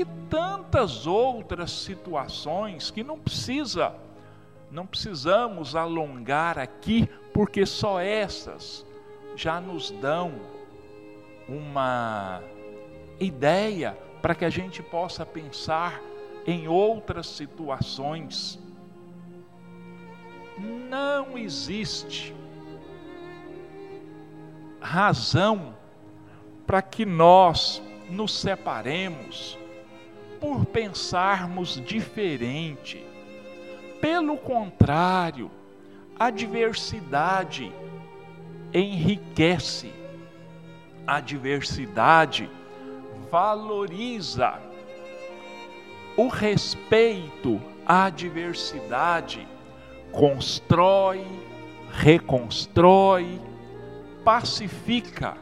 E 0.02 0.06
tantas 0.30 1.06
outras 1.06 1.72
situações 1.72 2.92
que 2.92 3.04
não 3.04 3.20
precisa 3.20 3.94
não 4.72 4.86
precisamos 4.86 5.76
alongar 5.76 6.60
aqui, 6.60 7.10
porque 7.34 7.66
só 7.66 8.00
essas 8.00 8.86
já 9.36 9.60
nos 9.60 9.90
dão 9.92 10.34
uma 11.48 12.42
ideia 13.20 13.98
para 14.22 14.36
que 14.36 14.46
a 14.46 14.50
gente 14.50 14.84
possa 14.84 15.26
pensar 15.26 16.00
em 16.46 16.68
outras 16.68 17.28
situações. 17.28 18.60
Não 20.58 21.38
existe 21.38 22.36
razão 24.80 25.76
para 26.68 26.82
que 26.82 27.06
nós 27.06 27.82
nos 28.10 28.36
separemos 28.36 29.59
por 30.40 30.66
pensarmos 30.66 31.82
diferente. 31.86 33.06
Pelo 34.00 34.38
contrário, 34.38 35.52
a 36.18 36.30
diversidade 36.30 37.72
enriquece, 38.74 39.92
a 41.06 41.20
diversidade 41.20 42.50
valoriza. 43.30 44.60
O 46.18 46.28
respeito 46.28 47.62
à 47.86 48.10
diversidade 48.10 49.48
constrói, 50.12 51.26
reconstrói, 51.92 53.40
pacifica, 54.24 55.38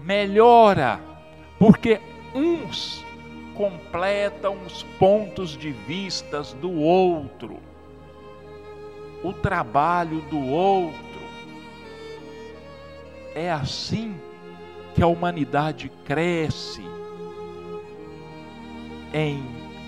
melhora, 0.00 1.13
porque 1.64 1.98
uns 2.34 3.02
completam 3.54 4.58
os 4.66 4.82
pontos 4.98 5.56
de 5.56 5.70
vistas 5.70 6.52
do 6.52 6.70
outro, 6.70 7.58
o 9.22 9.32
trabalho 9.32 10.20
do 10.28 10.38
outro. 10.46 11.22
É 13.34 13.50
assim 13.50 14.14
que 14.94 15.02
a 15.02 15.06
humanidade 15.06 15.90
cresce 16.04 16.82
em 19.14 19.42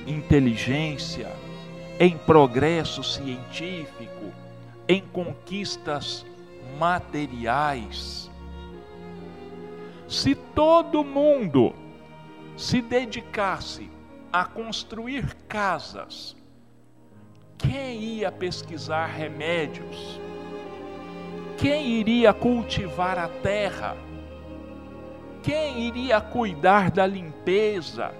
inteligência, 0.06 1.30
em 2.00 2.16
progresso 2.16 3.04
científico, 3.04 4.32
em 4.88 5.02
conquistas 5.12 6.24
materiais. 6.78 8.25
Se 10.08 10.34
todo 10.34 11.02
mundo 11.02 11.74
se 12.56 12.80
dedicasse 12.80 13.90
a 14.32 14.44
construir 14.44 15.34
casas, 15.48 16.36
quem 17.58 18.00
ia 18.02 18.30
pesquisar 18.30 19.06
remédios? 19.06 20.20
Quem 21.58 21.88
iria 21.88 22.32
cultivar 22.32 23.18
a 23.18 23.28
terra? 23.28 23.96
Quem 25.42 25.80
iria 25.86 26.20
cuidar 26.20 26.90
da 26.90 27.06
limpeza, 27.06 28.12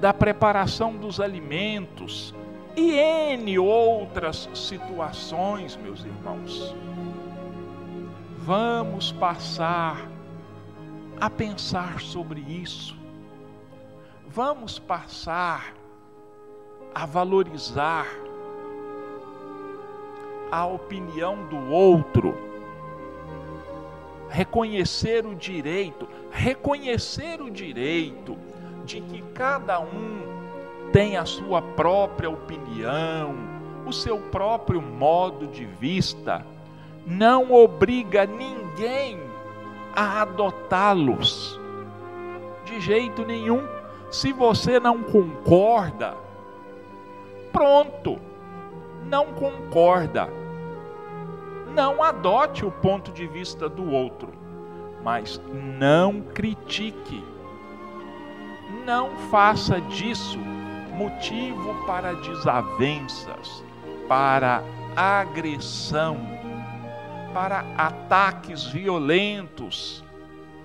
da 0.00 0.12
preparação 0.12 0.96
dos 0.96 1.20
alimentos 1.20 2.34
e 2.74 2.92
N 2.92 3.58
outras 3.58 4.48
situações, 4.54 5.76
meus 5.76 6.04
irmãos? 6.04 6.74
Vamos 8.38 9.12
passar 9.12 10.11
a 11.22 11.30
pensar 11.30 12.00
sobre 12.00 12.40
isso. 12.40 12.96
Vamos 14.26 14.80
passar 14.80 15.72
a 16.92 17.06
valorizar 17.06 18.08
a 20.50 20.66
opinião 20.66 21.46
do 21.46 21.70
outro, 21.70 22.36
reconhecer 24.28 25.24
o 25.24 25.36
direito, 25.36 26.08
reconhecer 26.28 27.40
o 27.40 27.52
direito 27.52 28.36
de 28.84 29.00
que 29.00 29.22
cada 29.32 29.78
um 29.78 30.22
tem 30.92 31.16
a 31.16 31.24
sua 31.24 31.62
própria 31.62 32.28
opinião, 32.28 33.32
o 33.86 33.92
seu 33.92 34.18
próprio 34.18 34.82
modo 34.82 35.46
de 35.46 35.66
vista, 35.66 36.44
não 37.06 37.52
obriga 37.52 38.26
ninguém 38.26 39.31
a 39.94 40.22
adotá-los. 40.22 41.60
De 42.64 42.80
jeito 42.80 43.24
nenhum. 43.24 43.62
Se 44.10 44.32
você 44.32 44.78
não 44.78 45.02
concorda, 45.02 46.16
pronto, 47.52 48.18
não 49.06 49.26
concorda. 49.32 50.28
Não 51.74 52.02
adote 52.02 52.64
o 52.64 52.70
ponto 52.70 53.10
de 53.12 53.26
vista 53.26 53.68
do 53.68 53.90
outro, 53.90 54.28
mas 55.02 55.40
não 55.50 56.20
critique. 56.20 57.24
Não 58.84 59.16
faça 59.30 59.80
disso 59.80 60.38
motivo 60.92 61.74
para 61.86 62.12
desavenças, 62.14 63.64
para 64.06 64.62
agressão 64.94 66.41
para 67.32 67.64
ataques 67.76 68.66
violentos 68.66 70.04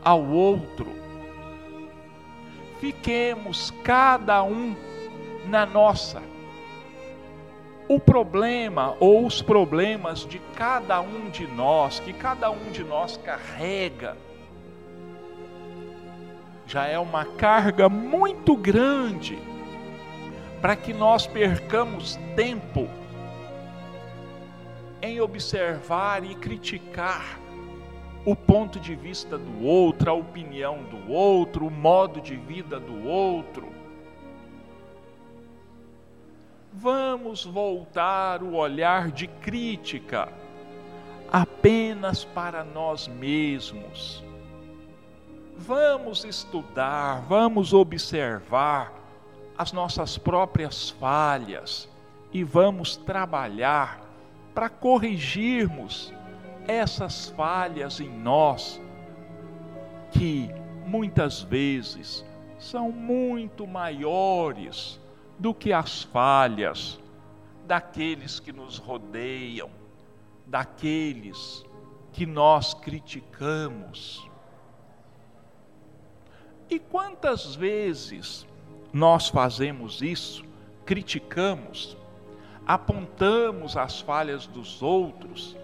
ao 0.04 0.24
outro. 0.24 0.92
Fiquemos 2.80 3.72
cada 3.84 4.44
um 4.44 4.76
na 5.48 5.66
nossa. 5.66 6.22
O 7.88 8.00
problema 8.00 8.96
ou 9.00 9.26
os 9.26 9.42
problemas 9.42 10.26
de 10.26 10.40
cada 10.56 11.00
um 11.00 11.30
de 11.30 11.48
nós, 11.48 12.00
que 12.00 12.12
cada 12.12 12.52
um 12.52 12.72
de 12.72 12.84
nós 12.84 13.18
carrega, 13.18 14.18
já 16.66 16.86
é 16.86 17.00
uma 17.00 17.24
carga 17.24 17.88
muito 17.88 18.56
grande 18.58 19.40
para 20.62 20.76
que 20.76 20.94
nós 20.94 21.26
percamos 21.26 22.20
tempo 22.36 22.90
em 25.02 25.22
observar 25.22 26.24
e 26.24 26.36
criticar 26.36 27.40
o 28.26 28.36
ponto 28.36 28.80
de 28.80 28.94
vista 28.94 29.38
do 29.38 29.64
outro, 29.64 30.10
a 30.10 30.14
opinião 30.14 30.84
do 30.84 31.12
outro, 31.12 31.68
o 31.68 31.72
modo 31.72 32.20
de 32.20 32.36
vida 32.36 32.80
do 32.80 33.08
outro. 33.08 33.72
Vamos 36.74 37.46
voltar 37.46 38.44
o 38.44 38.56
olhar 38.56 39.12
de 39.12 39.28
crítica 39.28 40.30
apenas 41.32 42.26
para 42.26 42.64
nós 42.64 43.08
mesmos. 43.08 44.24
Vamos 45.56 46.24
estudar, 46.24 47.22
vamos 47.22 47.74
observar 47.74 48.94
as 49.58 49.72
nossas 49.72 50.18
próprias 50.18 50.90
falhas 50.90 51.90
e 52.32 52.44
vamos 52.44 52.96
trabalhar 52.96 54.07
para 54.58 54.70
corrigirmos 54.70 56.12
essas 56.68 57.30
falhas 57.30 58.00
em 58.00 58.10
nós, 58.10 58.82
que 60.10 60.50
muitas 60.84 61.44
vezes 61.44 62.26
são 62.58 62.92
muito 62.92 63.68
maiores 63.68 65.00
do 65.38 65.54
que 65.54 65.72
as 65.72 66.02
falhas 66.02 67.00
daqueles 67.68 68.40
que 68.40 68.52
nos 68.52 68.80
rodeiam, 68.80 69.70
daqueles 70.48 71.64
que 72.12 72.26
nós 72.26 72.74
criticamos. 72.74 74.28
E 76.68 76.80
quantas 76.80 77.54
vezes 77.54 78.48
nós 78.92 79.30
fazemos 79.30 80.02
isso, 80.02 80.44
criticamos, 80.84 81.96
apontamos 82.68 83.78
as 83.78 84.02
falhas 84.02 84.46
dos 84.46 84.84
outros 84.84 85.56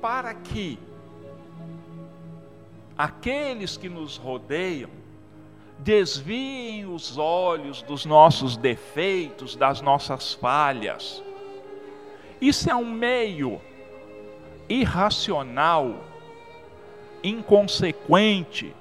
para 0.00 0.32
que 0.32 0.78
aqueles 2.96 3.76
que 3.76 3.90
nos 3.90 4.16
rodeiam 4.16 4.88
desviem 5.78 6.86
os 6.86 7.18
olhos 7.18 7.82
dos 7.82 8.06
nossos 8.06 8.56
defeitos, 8.56 9.54
das 9.54 9.82
nossas 9.82 10.32
falhas. 10.32 11.22
Isso 12.40 12.70
é 12.70 12.74
um 12.74 12.90
meio 12.90 13.60
irracional, 14.66 16.04
inconsequente, 17.22 18.74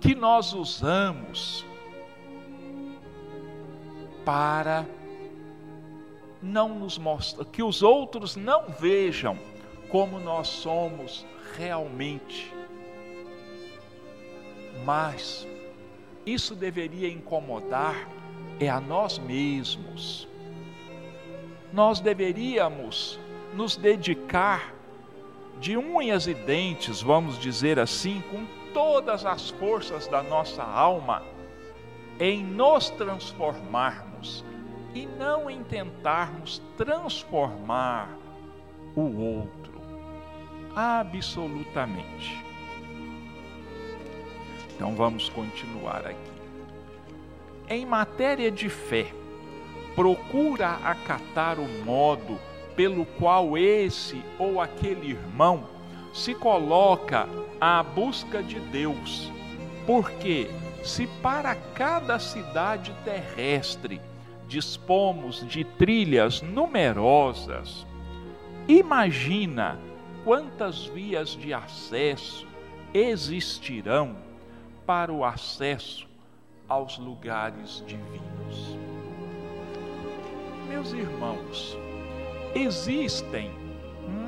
que 0.00 0.16
nós 0.16 0.52
usamos 0.52 1.64
para 4.24 4.84
não 6.42 6.68
nos 6.78 6.98
mostra, 6.98 7.44
que 7.44 7.62
os 7.62 7.82
outros 7.82 8.34
não 8.34 8.68
vejam 8.68 9.38
como 9.88 10.18
nós 10.18 10.48
somos 10.48 11.24
realmente. 11.56 12.52
Mas 14.84 15.46
isso 16.26 16.54
deveria 16.54 17.08
incomodar 17.08 18.08
é 18.58 18.68
a 18.68 18.80
nós 18.80 19.18
mesmos. 19.18 20.28
Nós 21.72 22.00
deveríamos 22.00 23.18
nos 23.54 23.76
dedicar 23.76 24.74
de 25.60 25.76
unhas 25.76 26.26
e 26.26 26.34
dentes, 26.34 27.00
vamos 27.00 27.38
dizer 27.38 27.78
assim, 27.78 28.22
com 28.30 28.44
todas 28.72 29.24
as 29.24 29.50
forças 29.50 30.06
da 30.08 30.22
nossa 30.22 30.62
alma, 30.62 31.22
em 32.18 32.42
nos 32.42 32.90
transformarmos 32.90 34.44
e 34.94 35.06
não 35.06 35.50
em 35.50 35.62
tentarmos 35.62 36.60
transformar 36.76 38.08
o 38.94 39.38
outro. 39.38 39.80
Absolutamente. 40.74 42.42
Então 44.74 44.94
vamos 44.94 45.28
continuar 45.28 46.06
aqui. 46.06 46.32
Em 47.68 47.86
matéria 47.86 48.50
de 48.50 48.68
fé, 48.68 49.12
procura 49.94 50.70
acatar 50.84 51.58
o 51.58 51.68
modo 51.84 52.38
pelo 52.74 53.04
qual 53.04 53.56
esse 53.56 54.22
ou 54.38 54.60
aquele 54.60 55.10
irmão 55.10 55.66
se 56.12 56.34
coloca 56.34 57.28
à 57.60 57.82
busca 57.82 58.42
de 58.42 58.58
Deus. 58.60 59.30
Porque 59.86 60.50
se 60.82 61.06
para 61.06 61.54
cada 61.54 62.18
cidade 62.18 62.94
terrestre 63.04 64.00
dispomos 64.52 65.46
de 65.48 65.64
trilhas 65.64 66.42
numerosas, 66.42 67.86
imagina 68.68 69.78
quantas 70.24 70.84
vias 70.84 71.30
de 71.30 71.54
acesso 71.54 72.46
existirão 72.92 74.14
para 74.84 75.10
o 75.10 75.24
acesso 75.24 76.06
aos 76.68 76.98
lugares 76.98 77.82
divinos. 77.86 78.78
Meus 80.68 80.92
irmãos, 80.92 81.78
existem 82.54 83.50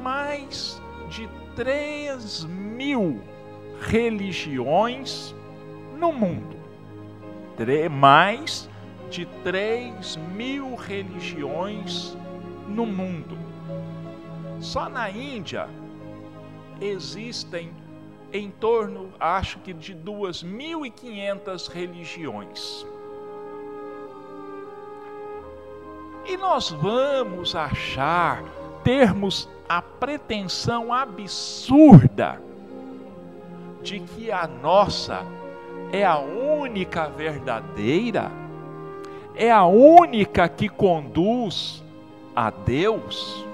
mais 0.02 0.80
de 1.10 1.28
3 1.54 2.44
mil 2.44 3.20
religiões 3.82 5.34
no 5.98 6.12
mundo. 6.12 6.56
Mais 7.90 8.68
de 9.10 9.26
3 9.42 10.16
mil 10.34 10.74
religiões 10.74 12.16
no 12.68 12.86
mundo. 12.86 13.36
Só 14.60 14.88
na 14.88 15.10
Índia 15.10 15.68
existem 16.80 17.70
em 18.32 18.50
torno, 18.50 19.12
acho 19.20 19.58
que, 19.60 19.72
de 19.72 19.94
2.500 19.94 21.68
religiões. 21.68 22.86
E 26.26 26.36
nós 26.36 26.70
vamos 26.70 27.54
achar, 27.54 28.42
termos 28.82 29.48
a 29.68 29.80
pretensão 29.80 30.92
absurda 30.92 32.40
de 33.82 34.00
que 34.00 34.32
a 34.32 34.46
nossa 34.46 35.22
é 35.92 36.04
a 36.04 36.18
única 36.18 37.08
verdadeira, 37.08 38.32
é 39.34 39.50
a 39.50 39.64
única 39.64 40.48
que 40.48 40.68
conduz 40.68 41.82
a 42.34 42.50
Deus. 42.50 43.44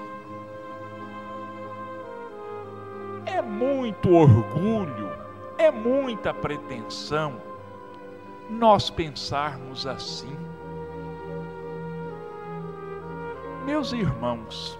É 3.25 3.41
muito 3.41 4.13
orgulho, 4.13 5.11
é 5.57 5.71
muita 5.71 6.33
pretensão 6.33 7.33
nós 8.49 8.89
pensarmos 8.89 9.87
assim. 9.87 10.35
Meus 13.65 13.93
irmãos, 13.93 14.77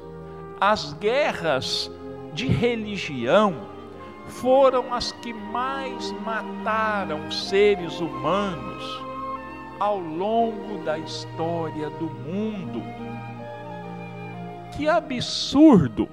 as 0.59 0.93
guerras 0.93 1.89
de 2.33 2.47
religião 2.47 3.55
foram 4.27 4.93
as 4.93 5.11
que 5.11 5.33
mais 5.33 6.11
mataram 6.23 7.31
seres 7.31 7.99
humanos 7.99 9.10
ao 9.81 9.97
longo 9.97 10.83
da 10.83 10.99
história 10.99 11.89
do 11.89 12.05
mundo. 12.05 12.83
Que 14.77 14.87
absurdo 14.87 16.07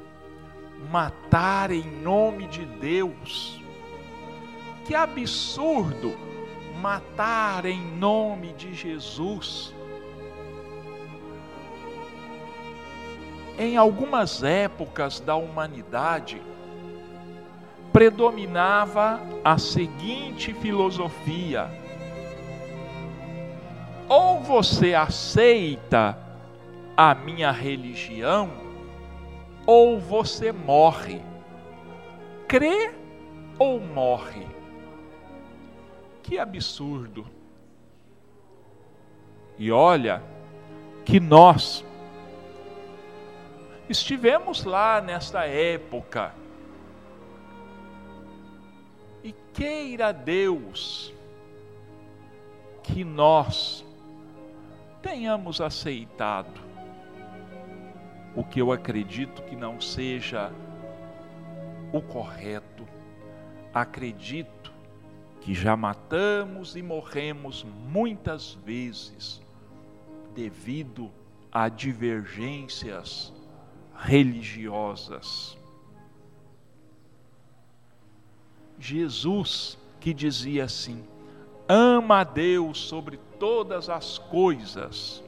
matar 0.90 1.70
em 1.70 1.82
nome 1.82 2.46
de 2.46 2.64
Deus. 2.64 3.60
Que 4.86 4.94
absurdo 4.94 6.16
matar 6.80 7.66
em 7.66 7.78
nome 7.78 8.54
de 8.54 8.72
Jesus. 8.72 9.74
Em 13.58 13.76
algumas 13.76 14.42
épocas 14.42 15.20
da 15.20 15.36
humanidade, 15.36 16.40
predominava 17.92 19.20
a 19.44 19.58
seguinte 19.58 20.54
filosofia: 20.54 21.68
ou 24.08 24.40
você 24.40 24.94
aceita 24.94 26.18
a 26.96 27.14
minha 27.14 27.50
religião, 27.50 28.50
ou 29.66 30.00
você 30.00 30.50
morre. 30.50 31.20
Crê 32.48 32.94
ou 33.58 33.78
morre. 33.78 34.46
Que 36.22 36.38
absurdo. 36.38 37.26
E 39.58 39.70
olha 39.70 40.22
que 41.04 41.20
nós 41.20 41.84
estivemos 43.88 44.64
lá 44.64 45.00
nesta 45.00 45.44
época. 45.44 46.34
E 49.22 49.34
queira 49.52 50.12
Deus 50.12 51.12
que 52.82 53.04
nós 53.04 53.84
tenhamos 55.02 55.60
aceitado 55.60 56.60
o 58.34 58.44
que 58.44 58.60
eu 58.60 58.70
acredito 58.72 59.42
que 59.42 59.56
não 59.56 59.80
seja 59.80 60.52
o 61.92 62.00
correto. 62.00 62.86
Acredito 63.72 64.72
que 65.40 65.54
já 65.54 65.76
matamos 65.76 66.76
e 66.76 66.82
morremos 66.82 67.64
muitas 67.64 68.54
vezes 68.64 69.40
devido 70.34 71.10
a 71.50 71.68
divergências 71.68 73.32
religiosas. 73.96 75.56
Jesus 78.78 79.78
que 79.98 80.14
dizia 80.14 80.64
assim: 80.64 81.04
ama 81.68 82.20
a 82.20 82.24
Deus 82.24 82.78
sobre 82.78 83.18
todas 83.38 83.88
as 83.88 84.18
coisas 84.18 85.22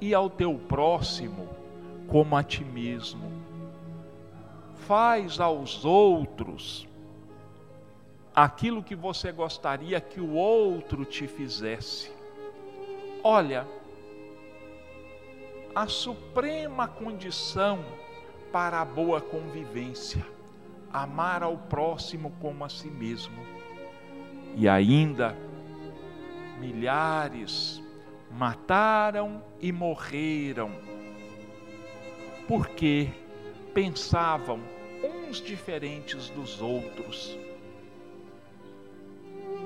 e 0.00 0.14
ao 0.14 0.30
teu 0.30 0.54
próximo 0.54 1.48
como 2.08 2.36
a 2.36 2.42
ti 2.42 2.64
mesmo. 2.64 3.30
Faz 4.86 5.38
aos 5.38 5.84
outros 5.84 6.88
aquilo 8.34 8.82
que 8.82 8.94
você 8.94 9.30
gostaria 9.30 10.00
que 10.00 10.20
o 10.20 10.32
outro 10.32 11.04
te 11.04 11.26
fizesse. 11.26 12.10
Olha, 13.22 13.66
a 15.74 15.86
suprema 15.86 16.88
condição 16.88 17.84
para 18.50 18.80
a 18.80 18.84
boa 18.84 19.20
convivência, 19.20 20.26
amar 20.92 21.42
ao 21.42 21.56
próximo 21.56 22.32
como 22.40 22.64
a 22.64 22.68
si 22.68 22.88
mesmo. 22.88 23.38
E 24.56 24.68
ainda, 24.68 25.36
milhares 26.60 27.82
mataram 28.30 29.42
e 29.58 29.72
morreram, 29.72 30.70
porque 32.46 33.08
pensavam 33.74 34.60
uns 35.02 35.40
diferentes 35.40 36.28
dos 36.30 36.60
outros 36.60 37.36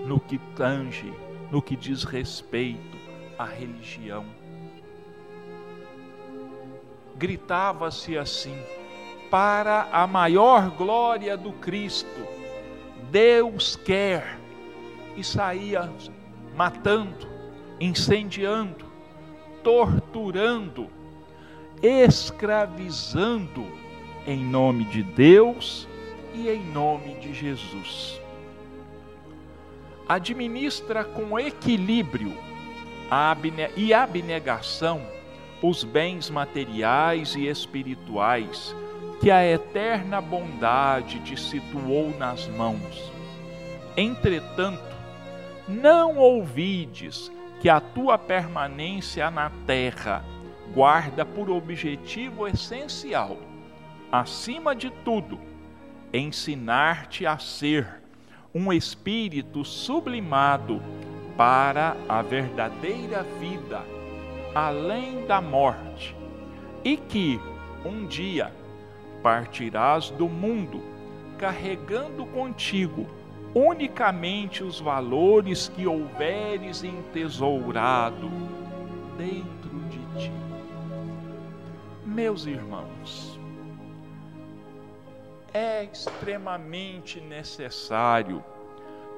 no 0.07 0.21
que 0.21 0.39
tange, 0.55 1.13
no 1.51 1.61
que 1.61 1.77
diz 1.77 2.05
respeito 2.05 2.97
à 3.39 3.45
religião. 3.45 4.25
Gritava-se 7.17 8.17
assim: 8.17 8.57
para 9.31 9.89
a 9.91 10.07
maior 10.07 10.71
glória 10.71 11.37
do 11.37 11.53
Cristo, 11.53 12.27
Deus 13.11 13.77
quer, 13.77 14.39
e 15.17 15.25
saía 15.25 15.91
matando, 16.57 17.29
incendiando, 17.81 18.85
torturando, 19.63 20.89
escravizando 21.83 23.67
em 24.27 24.45
nome 24.45 24.85
de 24.85 25.03
Deus 25.03 25.89
e 26.35 26.49
em 26.49 26.65
nome 26.65 27.15
de 27.15 27.35
Jesus. 27.35 28.21
Administra 30.09 31.05
com 31.05 31.39
equilíbrio 31.39 32.37
e 33.77 33.95
abnegação 33.95 35.01
os 35.63 35.83
bens 35.83 36.29
materiais 36.29 37.35
e 37.35 37.47
espirituais 37.47 38.75
que 39.21 39.31
a 39.31 39.47
eterna 39.47 40.21
bondade 40.21 41.21
te 41.21 41.41
situou 41.41 42.15
nas 42.19 42.47
mãos. 42.49 43.11
Entretanto, 43.97 44.94
não 45.69 46.17
ouvides 46.19 47.31
que 47.61 47.69
a 47.69 47.81
tua 47.81 48.19
permanência 48.19 49.31
na 49.31 49.51
terra 49.67 50.25
guarda 50.75 51.25
por 51.25 51.51
objetivo 51.51 52.47
essencial, 52.47 53.39
acima 54.11 54.75
de 54.75 54.91
tudo, 54.91 55.39
ensinar-te 56.13 57.27
a 57.27 57.39
ser 57.39 58.03
um 58.55 58.73
espírito 58.73 59.65
sublimado 59.65 60.83
para 61.37 61.97
a 62.09 62.23
verdadeira 62.23 63.23
vida 63.41 63.83
além 64.55 65.27
da 65.27 65.41
morte, 65.41 66.15
e 66.85 66.97
que 66.97 67.41
um 67.85 68.07
dia 68.07 68.53
partirás 69.23 70.11
do 70.11 70.29
mundo 70.29 70.81
carregando 71.37 72.25
contigo 72.27 73.07
unicamente 73.55 74.65
os 74.65 74.81
valores 74.81 75.69
que 75.69 75.87
houveres 75.87 76.83
entesourado 76.83 78.29
dentro 79.17 79.79
de 79.89 79.99
ti. 80.21 80.33
Meus 82.05 82.47
irmãos, 82.47 83.39
é 85.53 85.85
extremamente 85.85 87.21
necessário 87.21 88.43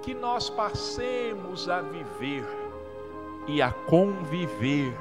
que 0.03 0.14
nós 0.14 0.51
passemos 0.51 1.68
a 1.68 1.80
viver 1.80 2.47
e 3.49 3.62
a 3.62 3.72
conviver 3.72 4.95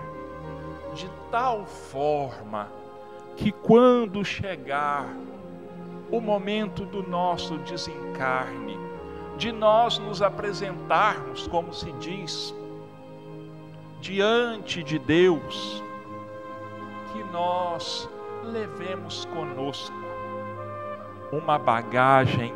de 0.93 1.09
tal 1.29 1.65
forma 1.65 2.71
que 3.35 3.51
quando 3.51 4.23
chegar 4.23 5.13
o 6.09 6.21
momento 6.21 6.85
do 6.85 7.03
nosso 7.03 7.57
desencarne, 7.59 8.84
de 9.37 9.51
nós 9.51 9.99
nos 9.99 10.21
apresentarmos, 10.21 11.47
como 11.47 11.73
se 11.73 11.91
diz, 11.93 12.53
diante 13.99 14.83
de 14.83 14.97
Deus, 14.99 15.83
que 17.11 17.23
nós 17.31 18.09
levemos 18.43 19.25
conosco 19.25 19.95
uma 21.31 21.57
bagagem 21.57 22.53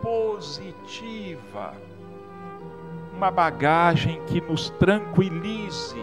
positiva, 0.00 1.74
uma 3.14 3.30
bagagem 3.30 4.22
que 4.26 4.40
nos 4.40 4.70
tranquilize, 4.70 6.00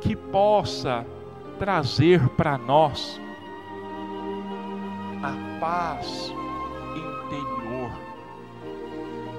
que 0.00 0.16
possa 0.16 1.06
trazer 1.58 2.26
para 2.30 2.56
nós 2.56 3.20
a 5.22 5.60
paz 5.60 6.32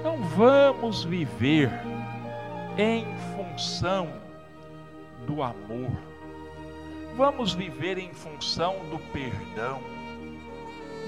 Não 0.02 0.16
vamos 0.22 1.04
viver 1.04 1.70
em 2.78 3.04
função 3.34 4.08
do 5.26 5.42
amor 5.42 6.10
Vamos 7.16 7.52
viver 7.52 7.98
em 7.98 8.14
função 8.14 8.76
do 8.90 8.98
perdão. 9.12 9.80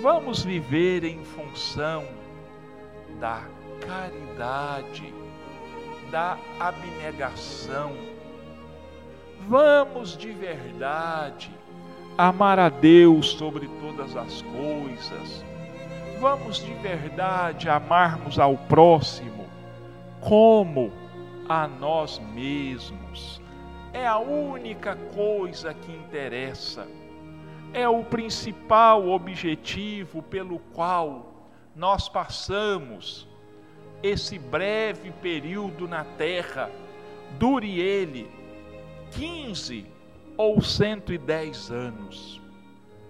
Vamos 0.02 0.42
viver 0.42 1.04
em 1.04 1.24
função 1.24 2.04
da 3.18 3.44
caridade, 3.80 5.14
da 6.10 6.36
abnegação. 6.60 7.92
Vamos 9.48 10.16
de 10.16 10.32
verdade 10.32 11.50
amar 12.18 12.58
a 12.58 12.68
Deus 12.68 13.30
sobre 13.30 13.68
todas 13.80 14.16
as 14.16 14.42
coisas. 14.42 15.44
Vamos 16.22 16.58
de 16.58 16.72
verdade 16.74 17.68
amarmos 17.68 18.38
ao 18.38 18.56
próximo 18.56 19.44
como 20.20 20.92
a 21.48 21.66
nós 21.66 22.20
mesmos. 22.32 23.42
É 23.92 24.06
a 24.06 24.18
única 24.18 24.94
coisa 25.16 25.74
que 25.74 25.90
interessa, 25.90 26.86
é 27.74 27.88
o 27.88 28.04
principal 28.04 29.08
objetivo 29.08 30.22
pelo 30.22 30.60
qual 30.72 31.48
nós 31.74 32.08
passamos 32.08 33.26
esse 34.00 34.38
breve 34.38 35.10
período 35.10 35.88
na 35.88 36.04
terra, 36.04 36.70
dure 37.36 37.80
ele 37.80 38.30
15 39.10 39.84
ou 40.36 40.62
110 40.62 41.72
anos. 41.72 42.40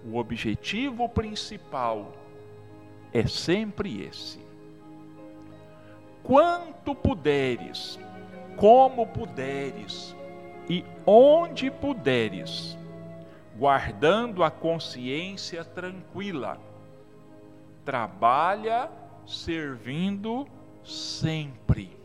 O 0.03 0.17
objetivo 0.17 1.07
principal 1.07 2.22
é 3.13 3.27
sempre 3.27 4.03
esse. 4.03 4.39
Quanto 6.23 6.95
puderes, 6.95 7.99
como 8.55 9.05
puderes, 9.05 10.15
e 10.69 10.85
onde 11.05 11.69
puderes, 11.69 12.77
guardando 13.57 14.43
a 14.43 14.49
consciência 14.49 15.63
tranquila, 15.63 16.59
trabalha 17.83 18.89
servindo 19.25 20.47
sempre. 20.83 21.97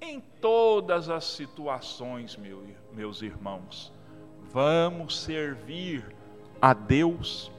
Em 0.00 0.20
todas 0.40 1.08
as 1.08 1.24
situações, 1.24 2.36
meu, 2.36 2.64
meus 2.92 3.20
irmãos, 3.22 3.92
vamos 4.50 5.20
servir 5.20 6.16
a 6.60 6.72
Deus, 6.72 7.52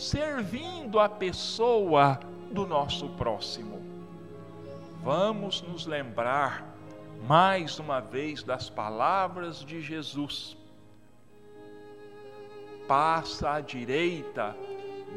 servindo 0.00 0.98
a 0.98 1.08
pessoa 1.08 2.18
do 2.50 2.66
nosso 2.66 3.06
próximo. 3.10 3.82
Vamos 5.02 5.60
nos 5.60 5.86
lembrar 5.86 6.74
mais 7.28 7.78
uma 7.78 8.00
vez 8.00 8.42
das 8.42 8.70
palavras 8.70 9.62
de 9.62 9.82
Jesus. 9.82 10.56
Passa 12.88 13.52
à 13.52 13.60
direita, 13.60 14.56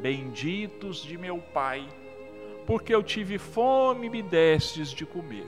benditos 0.01 1.01
de 1.01 1.17
meu 1.17 1.37
Pai, 1.37 1.87
porque 2.67 2.93
eu 2.93 3.01
tive 3.01 3.37
fome 3.37 4.07
e 4.07 4.09
me 4.09 4.21
destes 4.21 4.89
de 4.89 5.05
comer, 5.05 5.47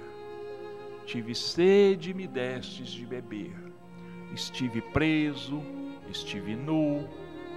tive 1.05 1.35
sede 1.35 2.11
e 2.11 2.13
me 2.13 2.25
destes 2.25 2.87
de 2.87 3.05
beber, 3.05 3.53
estive 4.33 4.81
preso, 4.81 5.61
estive 6.09 6.55
nu, 6.55 7.07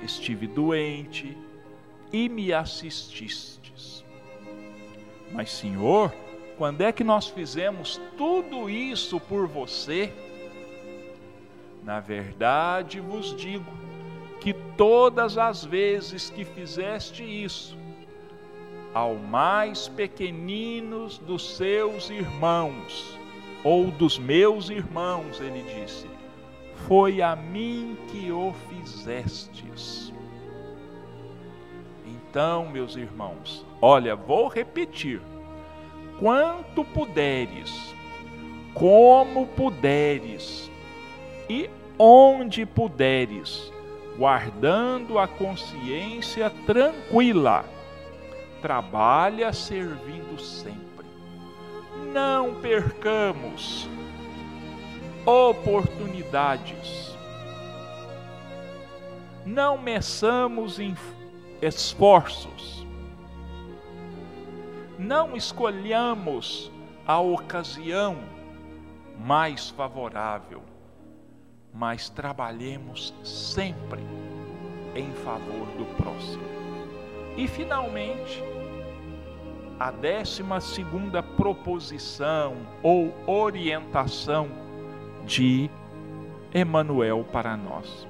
estive 0.02 0.46
doente 0.48 1.36
e 2.12 2.28
me 2.28 2.52
assististes. 2.52 4.04
Mas, 5.32 5.50
Senhor, 5.50 6.14
quando 6.56 6.80
é 6.80 6.90
que 6.90 7.04
nós 7.04 7.28
fizemos 7.28 8.00
tudo 8.16 8.68
isso 8.68 9.20
por 9.20 9.46
você? 9.46 10.12
Na 11.84 12.00
verdade 12.00 13.00
vos 13.00 13.34
digo 13.34 13.64
que 14.40 14.52
todas 14.52 15.38
as 15.38 15.64
vezes 15.64 16.30
que 16.30 16.44
fizeste 16.44 17.22
isso, 17.22 17.78
ao 18.92 19.14
mais 19.14 19.88
pequeninos 19.88 21.18
dos 21.18 21.56
seus 21.56 22.10
irmãos, 22.10 23.18
ou 23.64 23.90
dos 23.90 24.18
meus 24.18 24.70
irmãos, 24.70 25.40
ele 25.40 25.62
disse, 25.62 26.06
foi 26.86 27.20
a 27.20 27.34
mim 27.34 27.96
que 28.10 28.30
o 28.30 28.52
fizestes. 28.68 30.12
Então, 32.30 32.68
meus 32.68 32.94
irmãos, 32.94 33.64
olha, 33.80 34.14
vou 34.14 34.48
repetir 34.48 35.22
quanto 36.20 36.84
puderes, 36.84 37.94
como 38.74 39.46
puderes 39.46 40.70
e 41.48 41.70
onde 41.98 42.66
puderes, 42.66 43.72
guardando 44.18 45.18
a 45.18 45.26
consciência 45.26 46.50
tranquila. 46.66 47.64
Trabalha 48.60 49.50
servindo 49.52 50.38
sempre. 50.38 51.06
Não 52.12 52.56
percamos 52.60 53.88
oportunidades. 55.24 57.16
Não 59.46 59.78
meçamos 59.78 60.78
em 60.78 60.94
esforços 61.60 62.86
não 64.98 65.36
escolhamos 65.36 66.72
a 67.06 67.20
ocasião 67.20 68.16
mais 69.18 69.70
favorável, 69.70 70.60
mas 71.72 72.08
trabalhemos 72.08 73.14
sempre 73.22 74.00
em 74.94 75.12
favor 75.12 75.66
do 75.76 75.84
próximo. 75.96 76.42
E 77.36 77.46
finalmente, 77.46 78.42
a 79.78 79.92
décima 79.92 80.60
segunda 80.60 81.22
proposição 81.22 82.56
ou 82.82 83.14
orientação 83.26 84.48
de 85.24 85.70
Emmanuel 86.52 87.24
para 87.32 87.56
nós. 87.56 88.06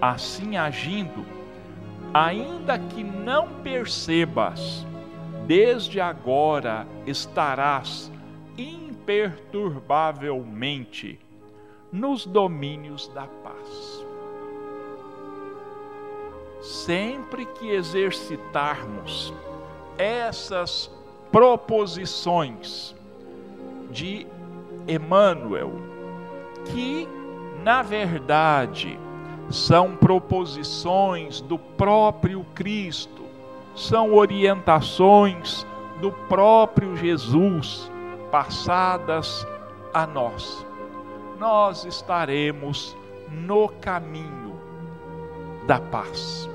Assim 0.00 0.56
agindo, 0.56 1.35
ainda 2.24 2.78
que 2.78 3.04
não 3.04 3.48
percebas 3.62 4.86
desde 5.46 6.00
agora 6.00 6.86
estarás 7.06 8.10
imperturbavelmente 8.56 11.20
nos 11.92 12.24
domínios 12.24 13.08
da 13.08 13.26
paz. 13.26 14.06
Sempre 16.62 17.44
que 17.44 17.68
exercitarmos 17.70 19.34
essas 19.98 20.90
proposições 21.30 22.96
de 23.90 24.26
Emmanuel, 24.88 25.70
que 26.64 27.06
na 27.62 27.82
verdade 27.82 28.98
são 29.50 29.96
proposições 29.96 31.40
do 31.40 31.58
próprio 31.58 32.44
Cristo, 32.54 33.24
são 33.74 34.14
orientações 34.14 35.66
do 36.00 36.10
próprio 36.10 36.96
Jesus 36.96 37.90
passadas 38.30 39.46
a 39.92 40.06
nós. 40.06 40.66
Nós 41.38 41.84
estaremos 41.84 42.96
no 43.30 43.68
caminho 43.68 44.54
da 45.66 45.80
paz. 45.80 46.48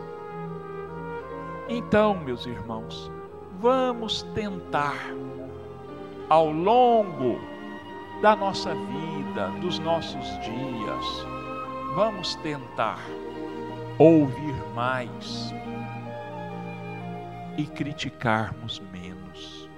Então, 1.68 2.16
meus 2.16 2.46
irmãos, 2.46 3.12
vamos 3.60 4.24
tentar 4.34 4.98
ao 6.30 6.52
longo 6.52 7.39
da 8.22 8.36
nossa 8.36 8.74
vida, 8.74 9.48
dos 9.62 9.80
nossos 9.80 10.26
dias, 10.39 11.26
vamos 11.96 12.36
tentar 12.36 13.00
ouvir 13.98 14.56
mais 14.74 15.54
e 17.58 17.66
criticarmos 17.66 18.80
menos. 18.92 19.70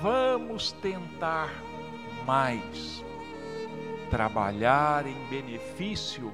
Vamos 0.00 0.72
tentar 0.72 1.50
mais 2.24 3.04
trabalhar 4.10 5.06
em 5.06 5.16
benefício 5.28 6.32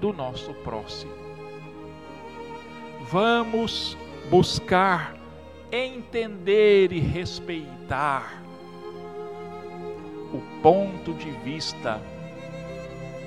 do 0.00 0.12
nosso 0.12 0.52
próximo. 0.54 1.14
Vamos 3.10 3.96
buscar 4.30 5.16
entender 5.72 6.92
e 6.92 7.00
respeitar 7.00 8.42
o 10.32 10.40
ponto 10.62 11.14
de 11.14 11.30
vista 11.30 12.00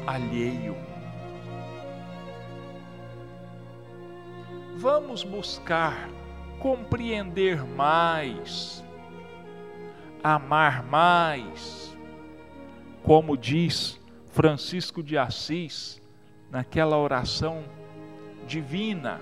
alheio. 0.08 0.78
Vamos 4.78 5.24
buscar 5.24 6.10
compreender 6.60 7.66
mais, 7.66 8.84
amar 10.24 10.84
mais, 10.84 11.96
como 13.04 13.36
diz 13.36 14.00
Francisco 14.30 15.04
de 15.04 15.18
Assis 15.18 16.02
naquela 16.50 16.98
oração 16.98 17.64
divina. 18.48 19.20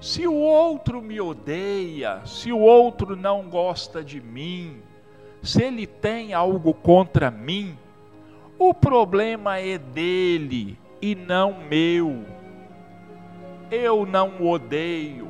Se 0.00 0.26
o 0.26 0.34
outro 0.34 1.00
me 1.00 1.20
odeia, 1.20 2.20
se 2.26 2.52
o 2.52 2.58
outro 2.58 3.16
não 3.16 3.48
gosta 3.48 4.04
de 4.04 4.20
mim, 4.20 4.82
se 5.46 5.62
ele 5.62 5.86
tem 5.86 6.34
algo 6.34 6.74
contra 6.74 7.30
mim, 7.30 7.78
o 8.58 8.74
problema 8.74 9.58
é 9.58 9.78
dele 9.78 10.78
e 11.00 11.14
não 11.14 11.54
meu. 11.64 12.24
Eu 13.70 14.06
não 14.06 14.40
o 14.40 14.50
odeio. 14.50 15.28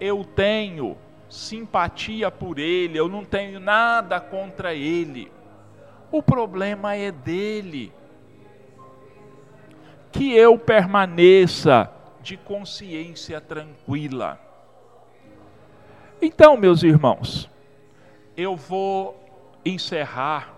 Eu 0.00 0.24
tenho 0.24 0.96
simpatia 1.28 2.30
por 2.30 2.58
ele, 2.58 2.98
eu 2.98 3.08
não 3.08 3.24
tenho 3.24 3.60
nada 3.60 4.20
contra 4.20 4.74
ele. 4.74 5.30
O 6.10 6.22
problema 6.22 6.96
é 6.96 7.12
dele 7.12 7.92
que 10.10 10.34
eu 10.34 10.58
permaneça 10.58 11.90
de 12.20 12.36
consciência 12.36 13.40
tranquila. 13.40 14.49
Então, 16.22 16.56
meus 16.56 16.82
irmãos, 16.82 17.48
eu 18.36 18.54
vou 18.54 19.18
encerrar 19.64 20.54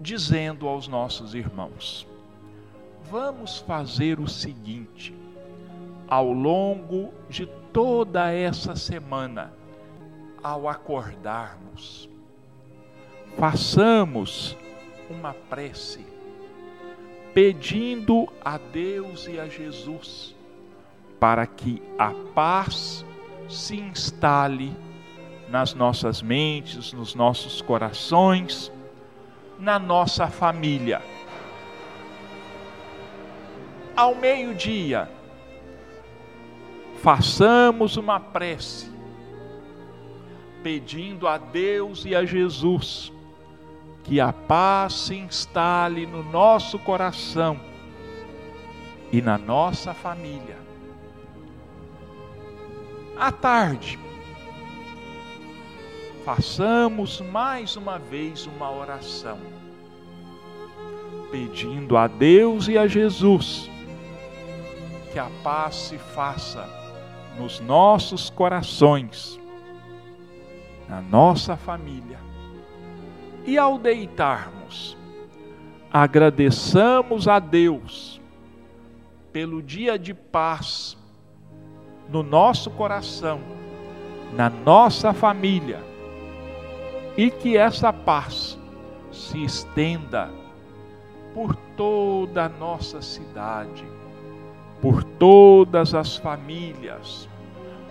dizendo 0.00 0.66
aos 0.66 0.88
nossos 0.88 1.34
irmãos: 1.34 2.06
vamos 3.10 3.58
fazer 3.58 4.18
o 4.18 4.26
seguinte, 4.26 5.14
ao 6.08 6.32
longo 6.32 7.12
de 7.28 7.44
toda 7.70 8.32
essa 8.32 8.74
semana, 8.74 9.52
ao 10.42 10.68
acordarmos, 10.68 12.08
façamos 13.36 14.56
uma 15.10 15.34
prece 15.34 16.06
pedindo 17.34 18.26
a 18.42 18.56
Deus 18.56 19.26
e 19.28 19.38
a 19.38 19.46
Jesus 19.46 20.34
para 21.20 21.46
que 21.46 21.82
a 21.98 22.12
paz 22.34 23.04
se 23.48 23.76
instale 23.76 24.76
nas 25.48 25.74
nossas 25.74 26.20
mentes, 26.20 26.92
nos 26.92 27.14
nossos 27.14 27.62
corações, 27.62 28.70
na 29.58 29.78
nossa 29.78 30.28
família. 30.28 31.02
Ao 33.96 34.14
meio-dia, 34.14 35.08
façamos 37.02 37.96
uma 37.96 38.20
prece, 38.20 38.92
pedindo 40.62 41.26
a 41.26 41.38
Deus 41.38 42.04
e 42.04 42.14
a 42.14 42.24
Jesus 42.24 43.12
que 44.04 44.20
a 44.20 44.32
paz 44.32 44.94
se 44.94 45.14
instale 45.14 46.06
no 46.06 46.22
nosso 46.22 46.78
coração 46.78 47.60
e 49.12 49.20
na 49.20 49.36
nossa 49.36 49.92
família. 49.92 50.67
À 53.18 53.32
tarde, 53.32 53.98
façamos 56.24 57.20
mais 57.20 57.74
uma 57.74 57.98
vez 57.98 58.46
uma 58.46 58.70
oração, 58.70 59.38
pedindo 61.30 61.96
a 61.96 62.06
Deus 62.06 62.68
e 62.68 62.78
a 62.78 62.86
Jesus 62.86 63.68
que 65.12 65.18
a 65.18 65.30
paz 65.42 65.74
se 65.74 65.98
faça 65.98 66.68
nos 67.38 67.60
nossos 67.60 68.30
corações, 68.30 69.40
na 70.88 71.00
nossa 71.00 71.56
família. 71.56 72.20
E 73.46 73.56
ao 73.56 73.78
deitarmos, 73.78 74.96
agradeçamos 75.90 77.26
a 77.26 77.38
Deus 77.38 78.20
pelo 79.32 79.62
dia 79.62 79.98
de 79.98 80.12
paz 80.12 80.97
no 82.08 82.22
nosso 82.22 82.70
coração, 82.70 83.40
na 84.34 84.48
nossa 84.48 85.12
família, 85.12 85.82
e 87.16 87.30
que 87.30 87.56
essa 87.56 87.92
paz 87.92 88.58
se 89.12 89.42
estenda 89.42 90.30
por 91.34 91.54
toda 91.76 92.44
a 92.44 92.48
nossa 92.48 93.02
cidade, 93.02 93.84
por 94.80 95.02
todas 95.02 95.94
as 95.94 96.16
famílias, 96.16 97.28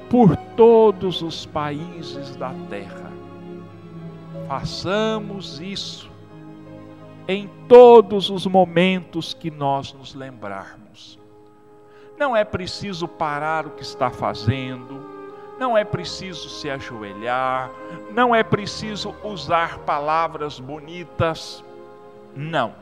por 0.09 0.35
todos 0.55 1.21
os 1.21 1.45
países 1.45 2.35
da 2.35 2.53
terra 2.69 3.17
Façamos 4.47 5.59
isso 5.59 6.09
em 7.27 7.49
todos 7.67 8.29
os 8.29 8.45
momentos 8.45 9.33
que 9.33 9.51
nós 9.51 9.91
nos 9.91 10.15
lembrarmos. 10.15 10.76
Não 12.17 12.35
é 12.35 12.43
preciso 12.43 13.07
parar 13.07 13.67
o 13.67 13.71
que 13.71 13.83
está 13.83 14.09
fazendo, 14.09 14.99
não 15.59 15.77
é 15.77 15.83
preciso 15.83 16.49
se 16.49 16.69
ajoelhar, 16.69 17.69
não 18.11 18.33
é 18.33 18.43
preciso 18.43 19.13
usar 19.23 19.79
palavras 19.79 20.59
bonitas. 20.59 21.63
Não. 22.35 22.73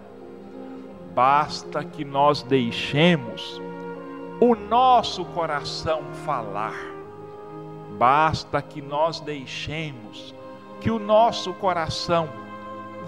Basta 1.14 1.84
que 1.84 2.04
nós 2.04 2.44
deixemos 2.44 3.62
o 4.40 4.56
nosso 4.56 5.24
coração 5.26 6.04
falar. 6.26 6.76
Basta 7.98 8.62
que 8.62 8.82
nós 8.82 9.22
deixemos 9.22 10.36
que 10.82 10.92
o 10.92 11.00
nosso 11.00 11.54
coração 11.54 12.28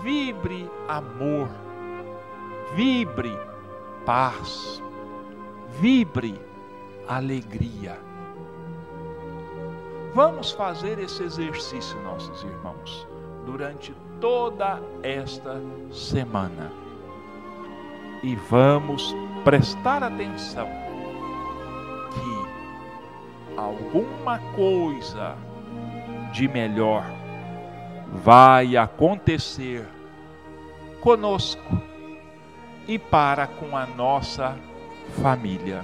vibre 0.01 0.69
amor, 0.88 1.49
vibre 2.73 3.38
paz, 4.05 4.82
vibre 5.80 6.39
alegria. 7.07 7.99
Vamos 10.13 10.51
fazer 10.51 10.97
esse 10.99 11.23
exercício, 11.23 12.01
nossos 12.01 12.43
irmãos, 12.43 13.07
durante 13.45 13.93
toda 14.19 14.82
esta 15.03 15.61
semana. 15.91 16.71
E 18.23 18.36
vamos 18.36 19.15
prestar 19.43 20.01
atenção 20.01 20.67
que 22.13 23.57
alguma 23.57 24.39
coisa 24.55 25.38
de 26.34 26.47
melhor 26.47 27.05
vai 28.11 28.75
acontecer 28.75 29.88
conosco 30.99 31.82
e 32.88 32.97
para 32.97 33.45
com 33.45 33.78
a 33.78 33.86
nossa 33.86 34.57
família. 35.22 35.84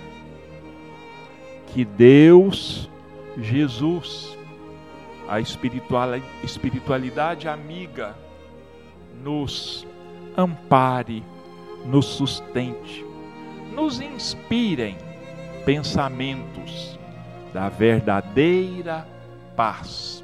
Que 1.67 1.83
Deus, 1.83 2.89
Jesus, 3.37 4.37
a 5.27 5.39
espiritualidade 5.39 7.47
amiga, 7.47 8.15
nos 9.23 9.87
ampare, 10.35 11.23
nos 11.85 12.05
sustente, 12.05 13.05
nos 13.73 13.99
inspirem 13.99 14.97
pensamentos 15.65 16.99
da 17.53 17.69
verdadeira 17.69 19.07
paz, 19.55 20.23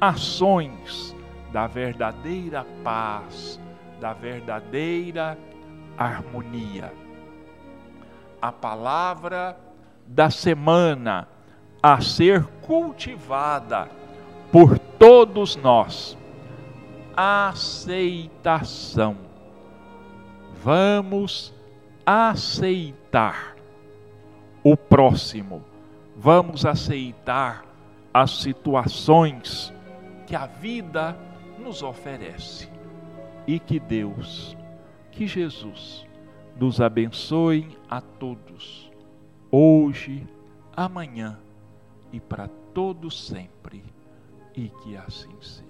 ações 0.00 1.14
da 1.52 1.66
verdadeira 1.66 2.64
paz, 2.84 3.60
da 4.00 4.12
verdadeira 4.12 5.36
harmonia. 5.96 6.92
A 8.40 8.50
palavra 8.50 9.58
da 10.06 10.30
semana 10.30 11.28
a 11.82 12.00
ser 12.00 12.44
cultivada 12.62 13.88
por 14.52 14.78
todos 14.78 15.56
nós. 15.56 16.16
Aceitação. 17.16 19.16
Vamos 20.62 21.54
aceitar 22.04 23.56
o 24.62 24.76
próximo. 24.76 25.64
Vamos 26.16 26.66
aceitar 26.66 27.64
as 28.12 28.42
situações 28.42 29.72
que 30.26 30.36
a 30.36 30.46
vida 30.46 31.16
nos 31.58 31.82
oferece. 31.82 32.68
E 33.46 33.58
que 33.58 33.80
Deus, 33.80 34.54
que 35.10 35.26
Jesus, 35.26 36.06
nos 36.60 36.78
abençoe 36.78 37.66
a 37.88 38.02
todos, 38.02 38.92
hoje, 39.50 40.28
amanhã 40.76 41.38
e 42.12 42.20
para 42.20 42.48
todos 42.74 43.26
sempre. 43.26 43.82
E 44.54 44.68
que 44.68 44.94
assim 44.94 45.34
seja. 45.40 45.69